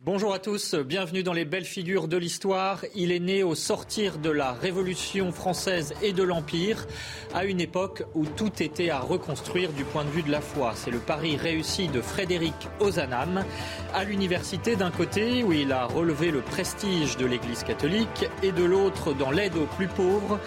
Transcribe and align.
Bonjour 0.00 0.32
à 0.32 0.38
tous, 0.38 0.76
bienvenue 0.76 1.24
dans 1.24 1.32
les 1.32 1.44
belles 1.44 1.64
figures 1.64 2.06
de 2.06 2.16
l'histoire. 2.16 2.84
Il 2.94 3.10
est 3.10 3.18
né 3.18 3.42
au 3.42 3.56
sortir 3.56 4.18
de 4.18 4.30
la 4.30 4.52
Révolution 4.52 5.32
française 5.32 5.92
et 6.02 6.12
de 6.12 6.22
l'Empire, 6.22 6.86
à 7.34 7.44
une 7.44 7.60
époque 7.60 8.04
où 8.14 8.24
tout 8.24 8.62
était 8.62 8.90
à 8.90 9.00
reconstruire 9.00 9.72
du 9.72 9.82
point 9.82 10.04
de 10.04 10.10
vue 10.10 10.22
de 10.22 10.30
la 10.30 10.40
foi. 10.40 10.74
C'est 10.76 10.92
le 10.92 11.00
pari 11.00 11.36
réussi 11.36 11.88
de 11.88 12.00
Frédéric 12.00 12.54
Ozanam, 12.78 13.44
à 13.92 14.04
l'université 14.04 14.76
d'un 14.76 14.92
côté 14.92 15.42
où 15.42 15.52
il 15.52 15.72
a 15.72 15.86
relevé 15.86 16.30
le 16.30 16.42
prestige 16.42 17.16
de 17.16 17.26
l'Église 17.26 17.64
catholique 17.64 18.30
et 18.44 18.52
de 18.52 18.62
l'autre 18.62 19.12
dans 19.14 19.32
l'aide 19.32 19.56
aux 19.56 19.66
plus 19.66 19.88
pauvres 19.88 20.38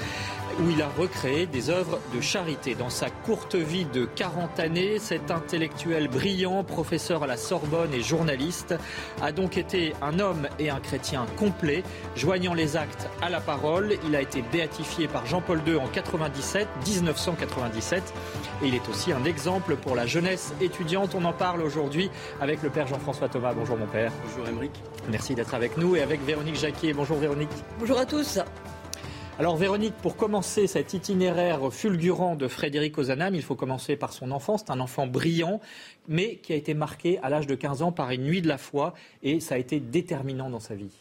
où 0.59 0.69
il 0.69 0.81
a 0.81 0.89
recréé 0.89 1.45
des 1.45 1.69
œuvres 1.69 1.99
de 2.13 2.21
charité. 2.21 2.75
Dans 2.75 2.89
sa 2.89 3.09
courte 3.09 3.55
vie 3.55 3.85
de 3.85 4.05
40 4.05 4.59
années, 4.59 4.99
cet 4.99 5.31
intellectuel 5.31 6.07
brillant, 6.07 6.63
professeur 6.63 7.23
à 7.23 7.27
la 7.27 7.37
Sorbonne 7.37 7.93
et 7.93 8.01
journaliste, 8.01 8.75
a 9.21 9.31
donc 9.31 9.57
été 9.57 9.93
un 10.01 10.19
homme 10.19 10.47
et 10.59 10.69
un 10.69 10.79
chrétien 10.79 11.25
complet, 11.37 11.83
joignant 12.15 12.53
les 12.53 12.77
actes 12.77 13.09
à 13.21 13.29
la 13.29 13.39
parole. 13.39 13.95
Il 14.07 14.15
a 14.15 14.21
été 14.21 14.41
béatifié 14.51 15.07
par 15.07 15.25
Jean-Paul 15.25 15.61
II 15.65 15.77
en 15.77 15.87
97, 15.87 16.67
1997, 16.87 18.13
et 18.63 18.67
il 18.67 18.75
est 18.75 18.89
aussi 18.89 19.11
un 19.11 19.23
exemple 19.23 19.75
pour 19.75 19.95
la 19.95 20.05
jeunesse 20.05 20.53
étudiante. 20.61 21.15
On 21.15 21.25
en 21.25 21.33
parle 21.33 21.61
aujourd'hui 21.61 22.09
avec 22.39 22.61
le 22.63 22.69
père 22.69 22.87
Jean-François 22.87 23.29
Thomas. 23.29 23.53
Bonjour 23.53 23.77
mon 23.77 23.87
père. 23.87 24.11
Bonjour 24.25 24.47
Émeric. 24.47 24.71
Merci 25.09 25.35
d'être 25.35 25.53
avec 25.53 25.77
nous 25.77 25.95
et 25.95 26.01
avec 26.01 26.23
Véronique 26.25 26.55
Jacquier. 26.55 26.93
Bonjour 26.93 27.17
Véronique. 27.17 27.49
Bonjour 27.79 27.97
à 27.97 28.05
tous. 28.05 28.39
Alors 29.39 29.55
Véronique, 29.55 29.95
pour 29.95 30.17
commencer 30.17 30.67
cet 30.67 30.93
itinéraire 30.93 31.71
fulgurant 31.71 32.35
de 32.35 32.47
Frédéric 32.47 32.97
Ozanam, 32.97 33.33
il 33.33 33.41
faut 33.41 33.55
commencer 33.55 33.95
par 33.95 34.13
son 34.13 34.29
enfance. 34.29 34.63
C'est 34.65 34.71
un 34.71 34.79
enfant 34.79 35.07
brillant, 35.07 35.61
mais 36.07 36.35
qui 36.35 36.53
a 36.53 36.55
été 36.55 36.73
marqué 36.73 37.17
à 37.23 37.29
l'âge 37.29 37.47
de 37.47 37.55
15 37.55 37.81
ans 37.81 37.91
par 37.91 38.11
une 38.11 38.23
nuit 38.23 38.41
de 38.41 38.47
la 38.47 38.57
foi, 38.57 38.93
et 39.23 39.39
ça 39.39 39.55
a 39.55 39.57
été 39.57 39.79
déterminant 39.79 40.49
dans 40.49 40.59
sa 40.59 40.75
vie. 40.75 40.91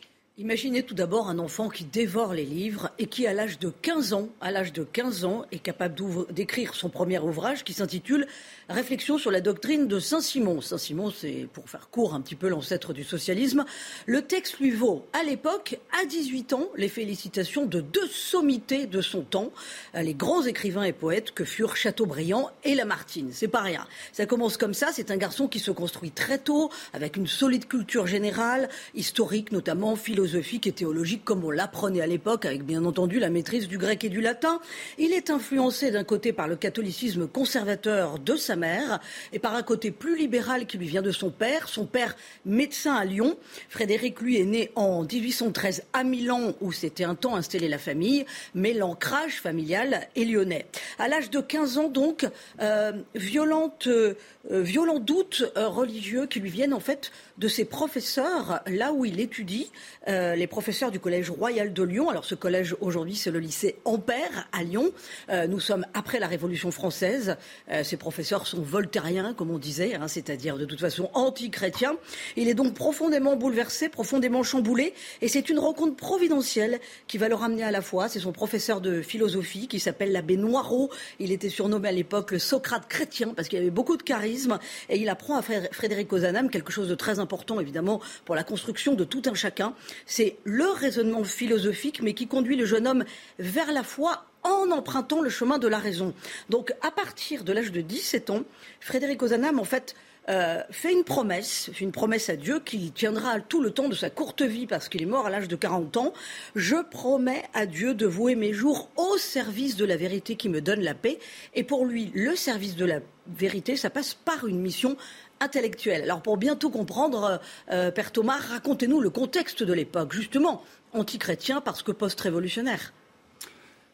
Imaginez 0.41 0.83
tout 0.83 0.94
d'abord 0.94 1.28
un 1.28 1.38
enfant 1.38 1.69
qui 1.69 1.84
dévore 1.84 2.33
les 2.33 2.46
livres 2.46 2.88
et 2.98 3.05
qui, 3.05 3.27
à 3.27 3.34
l'âge 3.34 3.58
de 3.58 3.69
15 3.69 4.14
ans, 4.14 4.30
à 4.41 4.50
l'âge 4.50 4.72
de 4.72 4.84
15 4.84 5.27
ans, 5.27 5.44
est 5.52 5.58
capable 5.58 5.94
d'écrire 6.33 6.74
son 6.74 6.88
premier 6.88 7.19
ouvrage 7.19 7.62
qui 7.62 7.74
s'intitule 7.74 8.27
Réflexion 8.70 9.18
sur 9.18 9.30
la 9.30 9.42
doctrine 9.42 9.86
de 9.86 9.98
Saint-Simon. 9.98 10.62
Saint-Simon, 10.62 11.11
c'est, 11.11 11.46
pour 11.52 11.68
faire 11.68 11.91
court, 11.91 12.14
un 12.14 12.22
petit 12.22 12.36
peu 12.36 12.48
l'ancêtre 12.48 12.94
du 12.94 13.05
socialisme. 13.05 13.66
Le 14.06 14.22
texte 14.22 14.61
lui 14.61 14.70
vaut, 14.70 15.05
à 15.12 15.24
l'époque, 15.24 15.78
à 16.00 16.06
18 16.06 16.55
ans, 16.55 16.70
les 16.74 16.88
félicitations 16.88 17.66
de 17.66 17.83
deux 17.83 18.06
sommités 18.06 18.86
de 18.86 19.02
son 19.02 19.20
temps, 19.20 19.50
les 19.92 20.14
grands 20.14 20.46
écrivains 20.46 20.84
et 20.84 20.94
poètes 20.94 21.33
que 21.33 21.44
furent 21.44 21.77
Chateaubriand 21.77 22.48
et 22.64 22.74
Lamartine. 22.74 23.28
C'est 23.33 23.48
pas 23.48 23.61
rien. 23.61 23.86
Ça 24.12 24.24
commence 24.24 24.56
comme 24.56 24.72
ça. 24.72 24.88
C'est 24.91 25.11
un 25.11 25.18
garçon 25.18 25.48
qui 25.48 25.58
se 25.58 25.70
construit 25.70 26.12
très 26.12 26.38
tôt, 26.38 26.70
avec 26.94 27.18
une 27.18 27.27
solide 27.27 27.68
culture 27.68 28.06
générale, 28.06 28.70
historique 28.94 29.52
notamment, 29.52 29.96
philosophique 29.96 30.30
et 30.34 30.73
théologique, 30.73 31.25
comme 31.25 31.45
on 31.45 31.50
l'apprenait 31.50 32.00
à 32.00 32.06
l'époque, 32.06 32.45
avec 32.45 32.64
bien 32.64 32.84
entendu 32.84 33.19
la 33.19 33.31
maîtrise 33.31 33.69
du 33.69 33.78
grec 33.78 34.05
et 34.05 34.09
du 34.09 34.20
latin. 34.20 34.61
Il 34.98 35.13
est 35.13 35.30
influencé 35.30 35.91
d'un 35.91 36.05
côté 36.05 36.33
par 36.33 36.48
le 36.48 36.57
catholicisme 36.57 37.27
conservateur 37.27 38.18
de 38.18 38.36
sa 38.36 38.57
mère 38.57 39.01
et 39.33 39.39
par 39.39 39.55
un 39.55 39.63
côté 39.63 39.90
plus 39.90 40.17
libéral 40.17 40.67
qui 40.67 40.79
lui 40.79 40.86
vient 40.86 41.02
de 41.02 41.13
son 41.13 41.30
père, 41.30 41.69
son 41.69 41.86
père 41.86 42.17
médecin 42.45 42.95
à 42.95 43.05
Lyon. 43.05 43.36
Frédéric, 43.69 44.20
lui, 44.20 44.39
est 44.39 44.45
né 44.45 44.70
en 44.74 45.02
1813 45.05 45.85
à 45.92 46.05
Milan 46.05 46.55
où 46.61 46.73
s'était 46.73 47.05
un 47.05 47.14
temps 47.14 47.36
installé 47.36 47.69
la 47.69 47.79
famille, 47.79 48.24
mais 48.55 48.73
l'ancrage 48.73 49.40
familial 49.40 50.08
est 50.17 50.24
lyonnais. 50.24 50.67
À 50.98 51.08
l'âge 51.08 51.30
de 51.30 51.40
15 51.40 51.79
ans, 51.79 51.89
donc, 51.89 52.27
euh, 52.61 52.92
violente, 53.14 53.86
euh, 53.86 54.14
euh, 54.51 55.69
religieux 55.69 56.27
qui 56.27 56.40
lui 56.40 56.51
viennent 56.51 56.74
en 56.74 56.80
fait 56.80 57.11
de 57.39 57.48
ses 57.48 57.64
professeurs 57.64 58.61
là 58.67 58.92
où 58.92 59.05
il 59.05 59.20
étudie, 59.20 59.70
euh, 60.08 60.20
les 60.36 60.47
professeurs 60.47 60.91
du 60.91 61.01
Collège 61.01 61.31
Royal 61.31 61.73
de 61.73 61.83
Lyon. 61.83 62.11
Alors 62.11 62.25
ce 62.25 62.35
collège 62.35 62.77
aujourd'hui 62.81 63.17
c'est 63.17 63.31
le 63.31 63.39
lycée 63.39 63.77
Ampère 63.85 64.48
à 64.53 64.63
Lyon. 64.63 64.91
Euh, 65.31 65.47
nous 65.47 65.61
sommes 65.61 65.86
après 65.95 66.19
la 66.19 66.27
Révolution 66.27 66.70
française. 66.70 67.36
Euh, 67.70 67.85
ces 67.85 67.97
professeurs 67.97 68.47
sont 68.47 68.61
voltairiens 68.61 69.35
comme 69.35 69.51
on 69.51 69.58
disait, 69.58 69.95
hein, 69.95 70.08
c'est-à-dire 70.08 70.57
de 70.57 70.64
toute 70.64 70.81
façon 70.81 71.11
anti-chrétiens. 71.14 71.97
Il 72.36 72.48
est 72.48 72.55
donc 72.55 72.75
profondément 72.75 73.36
bouleversé, 73.36 73.89
profondément 73.89 74.42
chamboulé 74.42 74.95
et 75.23 75.29
c'est 75.29 75.48
une 75.48 75.58
rencontre 75.58 75.97
providentielle 75.97 76.81
qui 77.07 77.19
va 77.19 77.29
le 77.29 77.35
ramener 77.35 77.63
à 77.63 77.70
la 77.70 77.83
foi. 77.83 78.08
C'est 78.08 78.20
son 78.20 78.33
professeur 78.33 78.81
de 78.81 79.02
philosophie 79.02 79.69
qui 79.69 79.81
s'appelle 79.81 80.13
l'abbé 80.13 80.37
Noirot. 80.37 80.91
Il 81.19 81.33
était 81.33 81.48
surnommé 81.48 81.89
à 81.89 81.92
l'époque 81.92 82.31
le 82.31 82.39
Socrate 82.39 82.89
chrétien 82.89 83.33
parce 83.35 83.48
qu'il 83.48 83.58
avait 83.58 83.70
beaucoup 83.70 83.97
de 83.97 84.02
charisme 84.02 84.58
et 84.89 84.98
il 84.98 85.08
apprend 85.08 85.37
à 85.37 85.42
Frédéric 85.42 86.13
Ozanam 86.13 86.51
quelque 86.51 86.73
chose 86.73 86.89
de 86.89 86.95
très 86.95 87.19
important 87.19 87.61
évidemment 87.61 88.01
pour 88.25 88.35
la 88.35 88.45
construction 88.45 88.95
de 88.95 89.05
tout 89.05 89.23
un 89.27 89.35
chacun. 89.35 89.75
C'est 90.10 90.38
le 90.42 90.68
raisonnement 90.68 91.22
philosophique, 91.22 92.02
mais 92.02 92.14
qui 92.14 92.26
conduit 92.26 92.56
le 92.56 92.64
jeune 92.64 92.88
homme 92.88 93.04
vers 93.38 93.70
la 93.70 93.84
foi 93.84 94.24
en 94.42 94.72
empruntant 94.72 95.20
le 95.22 95.30
chemin 95.30 95.58
de 95.58 95.68
la 95.68 95.78
raison. 95.78 96.14
Donc 96.48 96.74
à 96.82 96.90
partir 96.90 97.44
de 97.44 97.52
l'âge 97.52 97.70
de 97.70 97.80
17 97.80 98.30
ans, 98.30 98.42
Frédéric 98.80 99.22
Ozanam 99.22 99.60
en 99.60 99.64
fait 99.64 99.94
euh, 100.28 100.64
fait 100.72 100.92
une 100.92 101.04
promesse, 101.04 101.70
une 101.80 101.92
promesse 101.92 102.28
à 102.28 102.34
Dieu 102.34 102.58
qu'il 102.58 102.90
tiendra 102.92 103.38
tout 103.38 103.60
le 103.60 103.70
temps 103.70 103.88
de 103.88 103.94
sa 103.94 104.10
courte 104.10 104.42
vie 104.42 104.66
parce 104.66 104.88
qu'il 104.88 105.00
est 105.00 105.06
mort 105.06 105.26
à 105.26 105.30
l'âge 105.30 105.46
de 105.46 105.54
40 105.54 105.96
ans. 105.98 106.12
Je 106.56 106.77
promets 106.90 107.44
à 107.54 107.66
Dieu 107.66 107.94
de 107.94 108.06
vouer 108.06 108.34
mes 108.34 108.52
jours 108.52 108.90
au 108.96 109.16
service 109.16 109.77
de 109.77 109.84
la 109.84 109.96
vérité 109.96 110.34
qui 110.34 110.48
me 110.48 110.60
donne 110.60 110.80
la 110.80 110.94
paix. 110.94 111.20
Et 111.54 111.62
pour 111.62 111.86
lui, 111.86 112.10
le 112.16 112.34
service 112.34 112.74
de 112.74 112.84
la 112.84 112.98
vérité, 113.28 113.77
ça 113.77 113.90
passe 113.90 114.14
par 114.14 114.48
une 114.48 114.58
mission 114.58 114.96
intellectuelle. 115.40 116.02
Alors 116.02 116.23
pour 116.23 116.36
bien 116.36 116.55
tout 116.55 116.70
comprendre, 116.70 117.40
euh, 117.73 117.90
Père 117.90 118.12
Thomas, 118.12 118.39
racontez-nous 118.39 119.01
le 119.01 119.11
contexte 119.11 119.62
de 119.62 119.73
l'époque, 119.73 120.12
justement, 120.12 120.62
antichrétien 120.92 121.61
parce 121.61 121.83
que 121.83 121.92
post-révolutionnaire. 121.92 122.92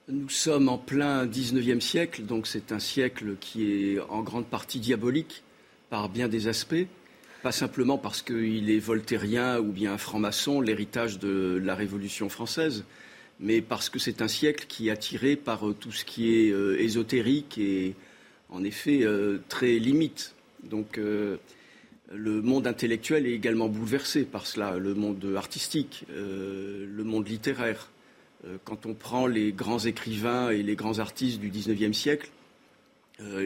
Nous 0.09 0.29
sommes 0.29 0.69
en 0.69 0.79
plein 0.79 1.27
XIXe 1.27 1.85
siècle, 1.85 2.23
donc 2.23 2.47
c'est 2.47 2.71
un 2.71 2.79
siècle 2.79 3.37
qui 3.41 3.73
est 3.73 4.01
en 4.09 4.23
grande 4.23 4.47
partie 4.47 4.79
diabolique 4.79 5.43
par 5.91 6.09
bien 6.09 6.29
des 6.29 6.47
aspects, 6.49 6.87
pas 7.43 7.53
simplement 7.53 7.99
parce 7.99 8.23
qu'il 8.23 8.71
est 8.71 8.79
voltairien 8.79 9.59
ou 9.59 9.73
bien 9.73 9.99
franc-maçon, 9.99 10.61
l'héritage 10.61 11.19
de 11.19 11.61
la 11.63 11.75
Révolution 11.75 12.29
française, 12.29 12.85
mais 13.41 13.61
parce 13.61 13.89
que 13.89 13.99
c'est 13.99 14.23
un 14.23 14.29
siècle 14.29 14.67
qui 14.69 14.89
est 14.89 14.91
attiré 14.91 15.37
par 15.37 15.69
euh, 15.69 15.75
tout 15.75 15.93
ce 15.93 16.05
qui 16.05 16.35
est 16.35 16.51
euh, 16.51 16.81
ésotérique 16.81 17.59
et 17.59 17.95
en 18.49 18.63
effet 18.63 19.05
très 19.49 19.81
limite. 19.81 20.36
Donc 20.71 20.99
euh, 20.99 21.37
le 22.13 22.43
monde 22.43 22.67
intellectuel 22.67 23.27
est 23.27 23.33
également 23.33 23.69
bouleversé 23.69 24.25
par 24.25 24.47
cela, 24.47 24.77
le 24.77 24.95
monde 24.95 25.35
artistique, 25.37 26.05
euh, 26.11 26.87
le 26.89 27.05
monde 27.05 27.29
littéraire. 27.29 27.91
Euh, 28.47 28.59
quand 28.65 28.87
on 28.87 28.95
prend 28.95 29.27
les 29.27 29.53
grands 29.53 29.79
écrivains 29.79 30.51
et 30.51 30.63
les 30.63 30.77
grands 30.77 30.99
artistes 30.99 31.41
du 31.41 31.51
XIXe 31.51 31.97
siècle, 31.97 32.31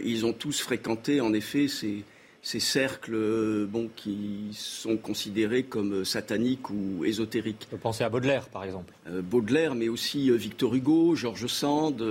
ils 0.03 0.27
ont 0.27 0.33
tous 0.33 0.61
fréquenté 0.61 1.21
en 1.21 1.33
effet 1.33 1.69
ces, 1.69 2.03
cercles 2.43 3.69
qui 3.95 4.49
sont 4.53 4.97
considérés 4.97 5.63
comme 5.63 6.05
sataniques 6.05 6.71
ou 6.71 7.05
ésotériques. 7.05 7.69
On 7.69 7.77
peut 7.77 7.81
penser 7.81 8.03
à 8.03 8.09
Baudelaire, 8.09 8.49
par 8.49 8.65
exemple. 8.65 8.93
Baudelaire, 9.09 9.77
mais 9.77 9.89
aussi 9.89 10.29
Victor 10.37 10.75
Hugo, 10.75 11.15
Georges 11.15 11.47
Sand. 11.47 12.03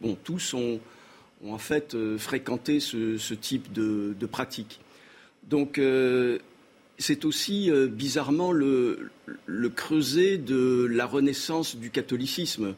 bon, 0.00 0.16
tous 0.24 0.52
ont, 0.54 0.80
ont 1.44 1.52
en 1.52 1.58
fait 1.58 1.94
euh, 1.94 2.18
fréquenté 2.18 2.80
ce, 2.80 3.34
type 3.34 3.72
de, 3.72 4.14
pratique. 4.26 4.80
Donc 5.48 5.78
euh, 5.78 6.38
c'est 6.98 7.24
aussi 7.24 7.70
euh, 7.70 7.86
bizarrement 7.86 8.52
le, 8.52 9.10
creuset 9.74 10.38
de 10.38 10.86
la 10.90 11.06
renaissance 11.06 11.76
du 11.76 11.90
catholicisme 11.90 12.74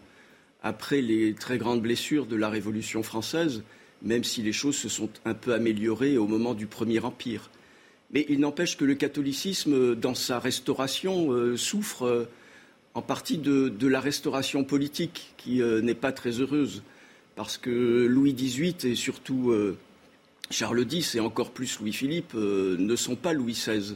après 0.62 1.00
les 1.00 1.34
très 1.34 1.58
grandes 1.58 1.82
blessures 1.82 2.26
de 2.26 2.36
la 2.36 2.48
Révolution 2.48 3.02
française, 3.02 3.62
même 4.02 4.22
si 4.22 4.42
les 4.42 4.52
choses 4.52 4.76
se 4.76 4.88
sont 4.88 5.10
un 5.24 5.34
peu 5.34 5.54
améliorées 5.54 6.18
au 6.18 6.26
moment 6.26 6.54
du 6.54 6.66
Premier 6.66 7.00
Empire. 7.00 7.50
Mais 8.12 8.26
il 8.28 8.40
n'empêche 8.40 8.76
que 8.76 8.84
le 8.84 8.94
catholicisme, 8.94 9.96
dans 9.96 10.14
sa 10.14 10.38
restauration, 10.38 11.56
souffre 11.56 12.28
en 12.94 13.02
partie 13.02 13.38
de, 13.38 13.86
la 13.86 14.00
restauration 14.00 14.64
politique, 14.64 15.32
qui 15.38 15.62
n'est 15.62 15.94
pas 15.94 16.12
très 16.12 16.40
heureuse 16.40 16.82
parce 17.36 17.56
que 17.56 18.06
Louis 18.06 18.34
XVIII 18.34 18.76
et 18.84 18.94
surtout 18.94 19.50
euh, 19.50 19.76
Charles 20.50 20.86
X 20.90 21.14
et 21.14 21.20
encore 21.20 21.50
plus 21.50 21.80
Louis-Philippe 21.80 22.32
euh, 22.34 22.76
ne 22.78 22.96
sont 22.96 23.16
pas 23.16 23.32
Louis 23.32 23.54
XVI. 23.54 23.94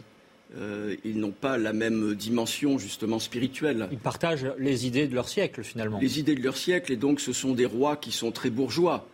ils 1.04 1.18
n'ont 1.18 1.32
pas 1.32 1.58
la 1.58 1.72
même 1.72 2.14
dimension 2.14 2.78
justement 2.78 3.18
spirituelle. 3.18 3.88
Ils 3.92 3.98
partagent 3.98 4.46
les 4.58 4.86
idées 4.86 5.06
de 5.06 5.14
leur 5.14 5.28
siècle 5.28 5.62
finalement. 5.62 5.98
Les 6.00 6.18
idées 6.18 6.34
de 6.34 6.42
leur 6.42 6.56
siècle 6.56 6.92
et 6.92 6.96
donc 6.96 7.20
ce 7.20 7.32
sont 7.32 7.52
des 7.52 7.66
rois 7.66 7.96
qui 7.96 8.12
sont 8.12 8.32
très 8.32 8.50
bourgeois. 8.50 9.06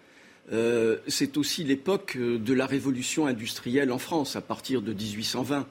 c'est 1.08 1.36
aussi 1.36 1.64
l'époque 1.64 2.16
de 2.16 2.52
la 2.52 2.66
révolution 2.66 3.26
industrielle 3.26 3.90
en 3.90 3.98
France 3.98 4.36
à 4.36 4.40
partir 4.40 4.82
de 4.82 4.92
1820. 4.92 5.66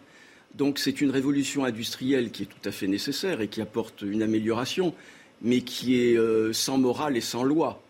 Donc 0.56 0.80
c'est 0.80 1.00
une 1.00 1.12
révolution 1.12 1.64
industrielle 1.64 2.32
qui 2.32 2.44
est 2.44 2.48
tout 2.48 2.68
à 2.68 2.72
fait 2.72 2.88
nécessaire 2.88 3.40
et 3.40 3.48
qui 3.48 3.62
apporte 3.62 4.02
une 4.02 4.24
amélioration, 4.24 4.94
mais 5.42 5.62
qui 5.62 5.96
est 5.96 6.18
sans 6.54 6.78
morale 6.78 7.16
et 7.16 7.22
sans 7.22 7.44
loi. 7.44 7.82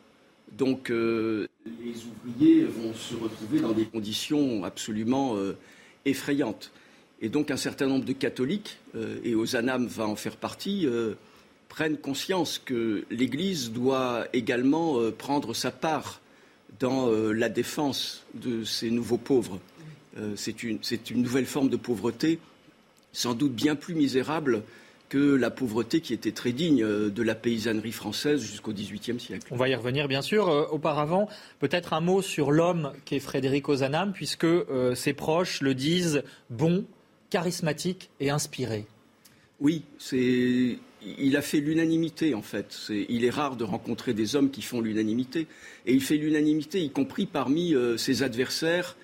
Donc 0.52 0.90
euh, 0.90 1.48
les 1.66 1.96
ouvriers 2.06 2.66
vont 2.66 2.94
se 2.94 3.16
retrouver 3.16 3.62
dans 3.62 3.72
des 3.72 3.86
conditions 3.86 4.64
absolument 4.64 5.36
euh, 5.38 5.58
effrayantes. 6.06 6.72
Et 7.22 7.30
donc 7.30 7.52
un 7.52 7.58
certain 7.58 7.88
nombre 7.88 8.06
de 8.06 8.14
catholiques, 8.14 8.78
euh, 8.96 9.20
et 9.24 9.36
Ozanam 9.36 9.88
va 9.88 10.08
en 10.08 10.16
faire 10.16 10.36
partie, 10.36 10.88
prennent 11.70 11.98
conscience 11.98 12.60
que 12.64 13.06
l'Église 13.10 13.72
doit 13.72 14.26
également 14.34 15.00
prendre 15.18 15.54
sa 15.54 15.72
part 15.72 16.20
dans 16.80 17.10
la 17.12 17.48
défense 17.48 18.26
de 18.34 18.64
ces 18.64 18.90
nouveaux 18.90 19.18
pauvres. 19.18 19.60
c'est 20.36 20.64
une, 20.64 20.80
une, 21.12 21.22
nouvelle 21.22 21.46
forme 21.46 21.70
de 21.70 21.78
pauvreté, 21.78 22.40
sans 23.14 23.36
doute 23.36 23.54
bien 23.54 23.76
plus 23.76 23.94
misérable 23.94 24.64
que 25.12 25.36
la 25.36 25.52
pauvreté 25.52 26.00
qui 26.00 26.14
était 26.14 26.32
très 26.32 26.54
digne 26.54 26.82
euh, 26.82 27.10
de 27.10 27.22
la 27.22 27.36
paysannerie 27.36 27.92
française 27.92 28.40
jusqu'au 28.40 28.72
XVIIIe 28.72 29.20
siècle. 29.20 29.46
On 29.52 29.58
va 29.58 29.68
y 29.68 29.76
revenir 29.76 30.08
bien 30.08 30.22
sûr. 30.22 30.48
Euh, 30.48 30.66
auparavant, 30.72 31.28
peut-être 31.60 31.92
un 31.92 32.00
mot 32.00 32.22
sur 32.22 32.50
l'homme 32.50 32.94
qu'est 33.04 33.20
Frédéric 33.20 33.68
Ozanam, 33.68 34.14
puisque 34.14 34.46
euh, 34.46 34.96
ses 34.96 35.12
proches 35.12 35.60
le 35.60 35.76
disent 35.76 36.24
bon, 36.50 36.86
charismatique 37.30 38.10
et 38.22 38.30
inspiré. 38.30 38.86
Oui, 39.60 39.84
c'est 40.00 40.80
il 41.18 41.36
a 41.36 41.42
fait 41.42 41.60
l'unanimité 41.60 42.34
en 42.34 42.42
fait. 42.42 42.78
il 42.90 43.26
est 43.26 43.32
rare 43.32 43.58
de 43.58 43.66
rencontrer 43.66 44.14
des 44.14 44.38
hommes 44.38 44.50
qui 44.50 44.62
font 44.62 44.80
l'unanimité. 44.80 45.48
Et 45.86 45.94
il 45.94 46.02
fait 46.02 46.16
l'unanimité, 46.16 46.80
y 46.80 46.90
compris 46.90 47.26
parmi 47.26 47.76
ses 47.98 48.24
adversaires 48.24 48.96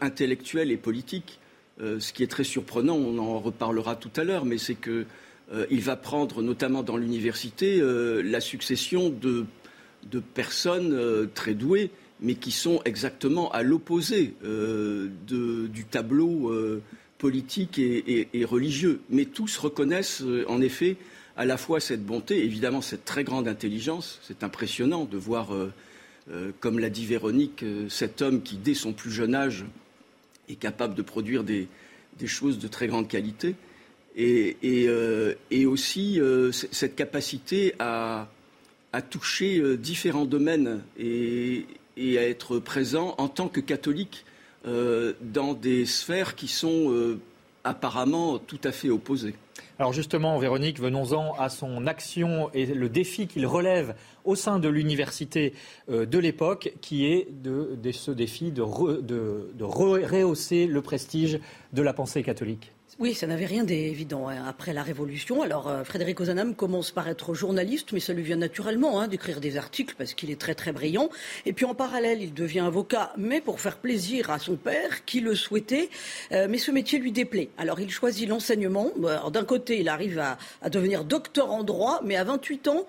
intellectuels 0.00 0.70
et 0.70 0.76
politiques. 0.76 1.40
ce 1.80 2.12
qui 2.12 2.22
est 2.22 2.28
très 2.28 2.44
surprenant, 2.44 2.94
on 2.94 3.18
en 3.18 3.40
reparlera 3.40 3.96
tout 3.96 4.12
à 4.14 4.22
l'heure, 4.22 4.44
mais 4.44 4.56
c'est 4.56 4.76
que 4.76 5.04
euh, 5.52 5.66
il 5.70 5.80
va 5.80 5.96
prendre, 5.96 6.42
notamment 6.42 6.82
dans 6.82 6.96
l'université, 6.96 7.78
euh, 7.80 8.22
la 8.22 8.40
succession 8.40 9.10
de, 9.10 9.46
personnes 10.34 10.92
euh, 10.92 11.26
très 11.32 11.54
douées, 11.54 11.90
mais 12.20 12.34
qui 12.34 12.52
sont 12.52 12.80
exactement 12.84 13.50
à 13.50 13.62
l'opposé 13.62 14.34
du 15.26 15.84
tableau 15.90 16.54
politique 17.18 17.80
et, 17.80 18.44
religieux. 18.44 19.00
Mais 19.10 19.24
tous 19.24 19.58
reconnaissent, 19.58 20.22
en 20.46 20.60
effet, 20.62 20.98
à 21.36 21.44
la 21.44 21.56
fois 21.56 21.80
cette 21.80 22.06
bonté, 22.06 22.44
évidemment 22.44 22.80
cette 22.80 23.04
très 23.04 23.24
grande 23.24 23.48
intelligence. 23.48 24.20
C'est 24.22 24.44
impressionnant 24.44 25.04
de 25.04 25.16
voir, 25.16 25.48
comme 26.60 26.78
l'a 26.78 26.90
dit 26.90 27.06
Véronique, 27.06 27.64
cet 27.88 28.22
homme 28.22 28.40
qui, 28.40 28.56
dès 28.56 28.74
son 28.74 28.92
plus 28.92 29.10
jeune 29.10 29.34
âge, 29.34 29.64
est 30.48 30.54
capable 30.54 30.94
de 30.94 31.02
produire 31.02 31.42
des 31.42 31.66
choses 32.24 32.60
de 32.60 32.68
très 32.68 32.86
grande 32.86 33.08
qualité 33.08 33.56
et, 34.16 34.86
euh, 34.88 35.34
aussi 35.66 36.20
euh, 36.20 36.52
cette 36.52 36.96
capacité 36.96 37.74
à, 37.78 38.28
toucher 39.10 39.58
euh, 39.58 39.76
différents 39.76 40.26
domaines 40.26 40.82
et, 40.98 41.66
à 41.98 42.22
être 42.22 42.58
présent 42.58 43.14
en 43.18 43.28
tant 43.28 43.48
que 43.48 43.60
catholique 43.60 44.24
dans 44.64 45.54
des 45.54 45.86
sphères 45.86 46.36
qui 46.36 46.46
sont 46.46 47.18
apparemment 47.64 48.38
tout 48.38 48.60
à 48.62 48.70
fait 48.70 48.90
opposées. 48.90 49.34
Alors 49.80 49.92
justement, 49.92 50.38
Véronique, 50.38 50.78
venons-en 50.78 51.34
à 51.34 51.48
son 51.48 51.88
action 51.88 52.48
et 52.54 52.66
le 52.66 52.88
défi 52.88 53.26
qu'il 53.26 53.44
relève 53.44 53.96
au 54.24 54.36
sein 54.36 54.60
de 54.60 54.68
l'université 54.68 55.52
de 55.88 56.18
l'époque, 56.18 56.72
qui 56.80 57.06
est 57.06 57.26
ce 57.92 58.12
défi 58.12 58.52
de 58.52 58.62
rehausser 58.62 60.66
le 60.66 60.80
prestige 60.80 61.40
de 61.72 61.82
la 61.82 61.92
pensée 61.92 62.22
catholique. 62.22 62.70
Oui, 62.98 63.14
ça 63.14 63.26
n'avait 63.26 63.46
rien 63.46 63.64
d'évident 63.64 64.28
hein, 64.28 64.44
après 64.46 64.74
la 64.74 64.82
Révolution. 64.82 65.40
Alors, 65.40 65.66
euh, 65.66 65.82
Frédéric 65.82 66.20
Ozanam 66.20 66.54
commence 66.54 66.90
par 66.90 67.08
être 67.08 67.32
journaliste, 67.32 67.92
mais 67.92 68.00
ça 68.00 68.12
lui 68.12 68.22
vient 68.22 68.36
naturellement 68.36 69.00
hein, 69.00 69.08
d'écrire 69.08 69.40
des 69.40 69.56
articles 69.56 69.94
parce 69.96 70.12
qu'il 70.12 70.30
est 70.30 70.38
très 70.38 70.54
très 70.54 70.72
brillant. 70.72 71.08
Et 71.46 71.54
puis 71.54 71.64
en 71.64 71.74
parallèle, 71.74 72.20
il 72.20 72.34
devient 72.34 72.60
avocat, 72.60 73.14
mais 73.16 73.40
pour 73.40 73.60
faire 73.60 73.78
plaisir 73.78 74.30
à 74.30 74.38
son 74.38 74.56
père, 74.56 75.06
qui 75.06 75.20
le 75.20 75.34
souhaitait. 75.34 75.88
Euh, 76.32 76.48
mais 76.50 76.58
ce 76.58 76.70
métier 76.70 76.98
lui 76.98 77.12
déplaît. 77.12 77.48
Alors, 77.56 77.80
il 77.80 77.90
choisit 77.90 78.28
l'enseignement. 78.28 78.90
D'un 79.32 79.44
côté, 79.44 79.80
il 79.80 79.88
arrive 79.88 80.18
à, 80.18 80.36
à 80.60 80.68
devenir 80.68 81.04
docteur 81.04 81.50
en 81.50 81.64
droit, 81.64 82.02
mais 82.04 82.16
à 82.16 82.24
28 82.24 82.68
ans, 82.68 82.86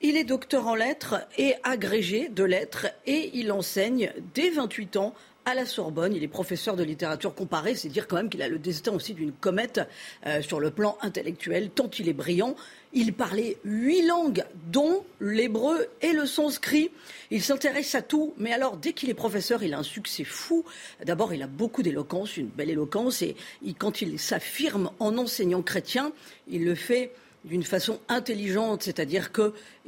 il 0.00 0.16
est 0.16 0.24
docteur 0.24 0.66
en 0.66 0.74
lettres 0.74 1.26
et 1.38 1.54
agrégé 1.64 2.28
de 2.28 2.44
lettres 2.44 2.86
et 3.06 3.30
il 3.34 3.50
enseigne 3.50 4.12
dès 4.34 4.50
28 4.50 4.96
ans 4.96 5.14
à 5.48 5.54
la 5.54 5.64
Sorbonne. 5.64 6.14
Il 6.14 6.22
est 6.22 6.28
professeur 6.28 6.76
de 6.76 6.82
littérature 6.82 7.34
comparée. 7.34 7.74
C'est 7.74 7.88
dire 7.88 8.06
quand 8.06 8.16
même 8.16 8.28
qu'il 8.28 8.42
a 8.42 8.48
le 8.48 8.58
destin 8.58 8.92
aussi 8.92 9.14
d'une 9.14 9.32
comète 9.32 9.80
euh, 10.26 10.42
sur 10.42 10.60
le 10.60 10.70
plan 10.70 10.98
intellectuel, 11.00 11.70
tant 11.70 11.90
il 11.98 12.08
est 12.08 12.12
brillant. 12.12 12.54
Il 12.92 13.14
parlait 13.14 13.56
huit 13.64 14.02
langues, 14.02 14.44
dont 14.70 15.04
l'hébreu 15.20 15.88
et 16.02 16.12
le 16.12 16.26
sanskrit. 16.26 16.90
Il 17.30 17.42
s'intéresse 17.42 17.94
à 17.94 18.02
tout, 18.02 18.34
mais 18.36 18.52
alors 18.52 18.76
dès 18.76 18.92
qu'il 18.92 19.08
est 19.08 19.14
professeur, 19.14 19.62
il 19.62 19.72
a 19.72 19.78
un 19.78 19.82
succès 19.82 20.24
fou. 20.24 20.64
D'abord, 21.04 21.32
il 21.32 21.42
a 21.42 21.46
beaucoup 21.46 21.82
d'éloquence, 21.82 22.36
une 22.36 22.48
belle 22.48 22.70
éloquence, 22.70 23.22
et 23.22 23.36
quand 23.78 24.02
il 24.02 24.18
s'affirme 24.18 24.90
en 25.00 25.16
enseignant 25.16 25.62
chrétien, 25.62 26.12
il 26.48 26.64
le 26.64 26.74
fait 26.74 27.12
d'une 27.44 27.62
façon 27.62 28.00
intelligente, 28.08 28.82
c'est-à-dire 28.82 29.32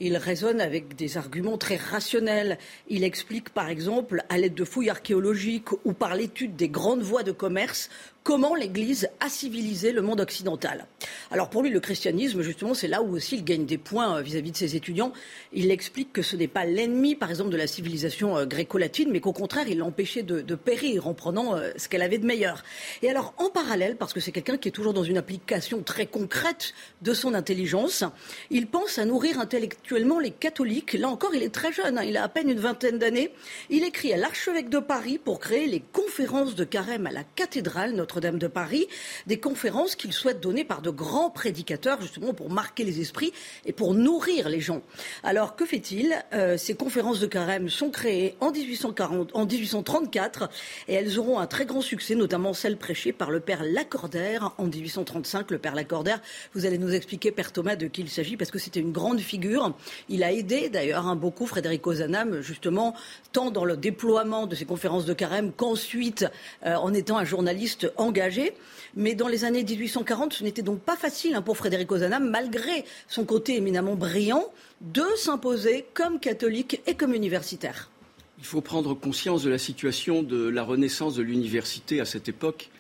qu'il 0.01 0.17
raisonne 0.17 0.63
avec 0.63 0.97
des 0.97 1.19
arguments 1.19 1.59
très 1.59 1.77
rationnels. 1.77 2.59
Il 2.89 3.05
explique, 3.05 3.51
par 3.51 3.69
exemple, 3.69 4.25
à 4.31 4.39
l'aide 4.39 4.55
de 4.55 4.65
fouilles 4.65 4.89
archéologiques 4.89 5.73
ou 5.85 5.93
par 5.93 6.15
l'étude 6.15 6.57
des 6.57 6.71
grandes 6.71 7.03
voies 7.03 7.23
de 7.23 7.33
commerce, 7.33 7.91
comment 8.23 8.55
l'Église 8.55 9.09
a 9.21 9.29
civilisé 9.29 9.93
le 9.93 10.03
monde 10.03 10.21
occidental. 10.21 10.87
Alors 11.31 11.49
pour 11.49 11.63
lui, 11.63 11.71
le 11.71 11.81
christianisme, 11.81 12.43
justement, 12.43 12.75
c'est 12.75 12.89
là 12.89 13.03
où 13.03 13.15
aussi 13.15 13.37
il 13.37 13.45
gagne 13.45 13.65
des 13.65 13.79
points 13.79 14.19
euh, 14.19 14.23
vis-à-vis 14.23 14.53
de 14.53 14.57
ses 14.57 14.77
étudiants. 14.77 15.13
Il 15.53 15.71
explique 15.71 16.13
que 16.13 16.23
ce 16.23 16.37
n'est 16.37 16.49
pas 16.49 16.65
l'ennemi, 16.67 17.15
par 17.15 17.31
exemple, 17.31 17.51
de 17.51 17.57
la 17.57 17.67
civilisation 17.67 18.37
euh, 18.37 18.47
gréco-latine, 18.47 19.11
mais 19.11 19.21
qu'au 19.21 19.33
contraire, 19.33 19.69
il 19.69 19.79
l'empêchait 19.79 20.23
de, 20.23 20.43
de, 20.43 20.55
périr 20.55 21.09
en 21.09 21.15
prenant 21.15 21.57
euh, 21.57 21.71
ce 21.77 21.89
qu'elle 21.89 22.03
avait 22.03 22.19
de 22.19 22.27
meilleur. 22.27 22.63
Et 23.03 23.11
alors, 23.11 23.33
en 23.39 23.49
parallèle, 23.49 23.97
parce 23.97 24.13
que 24.13 24.21
c'est 24.21 24.33
quelqu'un 24.33 24.59
qui 24.59 24.69
est 24.69 24.73
toujours 24.73 24.93
dans 24.93 25.05
une 25.05 25.17
application 25.17 25.83
très 25.83 26.07
concrète 26.07 26.75
de 27.01 27.15
son 27.15 27.33
intelligence, 27.33 28.05
il 28.51 28.67
pense 28.67 28.99
à 28.99 29.07
nourrir 29.07 29.41
intellectuellement 29.41 29.90
les 29.97 30.31
catholiques. 30.31 30.95
Là 30.95 31.09
encore, 31.09 31.35
il 31.35 31.43
est 31.43 31.55
très 31.55 31.73
jeune, 31.73 31.99
hein, 31.99 32.05
il 32.05 32.17
a 32.17 32.25
à 32.25 32.29
peine 32.29 32.49
une 32.49 32.61
vingtaine 32.61 32.99
d'années. 32.99 33.33
Il 33.69 33.85
écrit 33.85 34.13
à 34.13 34.17
l'archevêque 34.17 34.69
de 34.69 34.79
Paris 34.79 35.19
pour 35.19 35.41
créer 35.41 35.67
les 35.67 35.81
conférences 35.81 36.55
de 36.55 36.65
carême 36.65 37.07
à 37.07 37.13
la 37.13 37.25
cathédrale 37.25 37.93
Notre-Dame 37.93 38.39
de 38.39 38.47
Paris, 38.47 38.87
des 39.27 39.39
conférences 39.39 39.97
qu'il 39.97 40.13
souhaite 40.13 40.41
donner 40.41 40.65
par 40.65 40.83
de 40.83 40.91
grands 40.91 41.31
prédicateurs, 41.31 42.01
justement 42.01 42.35
pour 42.35 42.51
marquer 42.51 42.85
les 42.85 43.01
esprits 43.01 43.33
et 43.65 43.73
pour 43.73 43.95
nourrir 43.95 44.49
les 44.49 44.61
gens. 44.61 44.83
Alors 45.23 45.57
que 45.57 45.65
fait-il? 45.65 46.15
Euh, 46.33 46.57
Ces 46.57 46.75
conférences 46.75 47.21
de 47.21 47.27
carême 47.27 47.69
sont 47.69 47.91
créées 47.91 48.37
en 48.41 48.51
1840, 48.51 49.31
en 49.35 49.47
1834 49.47 50.49
et 50.89 50.95
elles 50.95 51.19
auront 51.19 51.39
un 51.39 51.47
très 51.47 51.67
grand 51.67 51.81
succès, 51.81 52.15
notamment 52.15 52.55
celles 52.55 52.77
prêchées 52.77 53.13
par 53.13 53.31
le 53.31 53.41
père 53.41 53.63
Lacordaire 53.65 54.53
en 54.59 54.67
1835. 54.67 55.51
Le 55.51 55.59
père 55.59 55.75
Lacordaire, 55.75 56.21
vous 56.55 56.67
allez 56.67 56.79
nous 56.79 56.95
expliquer, 56.95 57.31
père 57.31 57.53
Thomas, 57.53 57.77
de 57.77 57.87
qui 57.87 58.03
il 58.03 58.11
s'agit 58.11 58.37
parce 58.37 58.51
que 58.51 58.59
c'était 58.59 58.81
une 58.81 58.93
grande 58.93 59.21
figure. 59.21 59.75
Il 60.09 60.23
a 60.23 60.33
aidé 60.33 60.69
d'ailleurs 60.69 61.07
hein, 61.07 61.17
beaucoup 61.17 61.47
Frédéric 61.47 61.87
Ozanam, 61.87 62.41
justement, 62.41 62.95
tant 63.33 63.51
dans 63.51 63.65
le 63.65 63.77
déploiement 63.77 64.47
de 64.47 64.55
ces 64.55 64.65
conférences 64.65 65.05
de 65.05 65.15
carême 65.15 65.53
qu'ensuite 65.53 66.27
euh, 66.65 66.75
en 66.75 66.93
étant 66.95 67.19
un 67.19 67.25
journaliste 67.25 67.93
engagé. 67.97 68.53
Mais 68.97 69.15
dans 69.15 69.29
les 69.29 69.45
années 69.45 69.65
1840, 69.65 70.33
ce 70.33 70.45
n'était 70.45 70.63
donc 70.63 70.81
pas 70.81 70.97
facile 70.97 71.35
hein, 71.35 71.43
pour 71.43 71.57
Frédéric 71.57 71.91
Ozanam, 71.93 72.29
malgré 72.29 72.85
son 73.09 73.25
côté 73.25 73.57
éminemment 73.57 73.95
brillant, 73.95 74.47
de 74.81 75.05
s'imposer 75.17 75.85
comme 75.95 76.19
catholique 76.19 76.81
et 76.87 76.95
comme 76.95 77.15
universitaire. 77.15 77.91
Il 78.39 78.47
faut 78.47 78.63
prendre 78.63 78.95
conscience 78.95 79.43
de 79.43 79.51
la 79.51 79.59
situation 79.59 80.23
de 80.23 80.49
la 80.49 80.63
renaissance 80.63 81.15
de 81.15 81.23
l'université 81.23 82.01
à 82.01 82.07
cette 82.07 82.29
époque, 82.29 82.71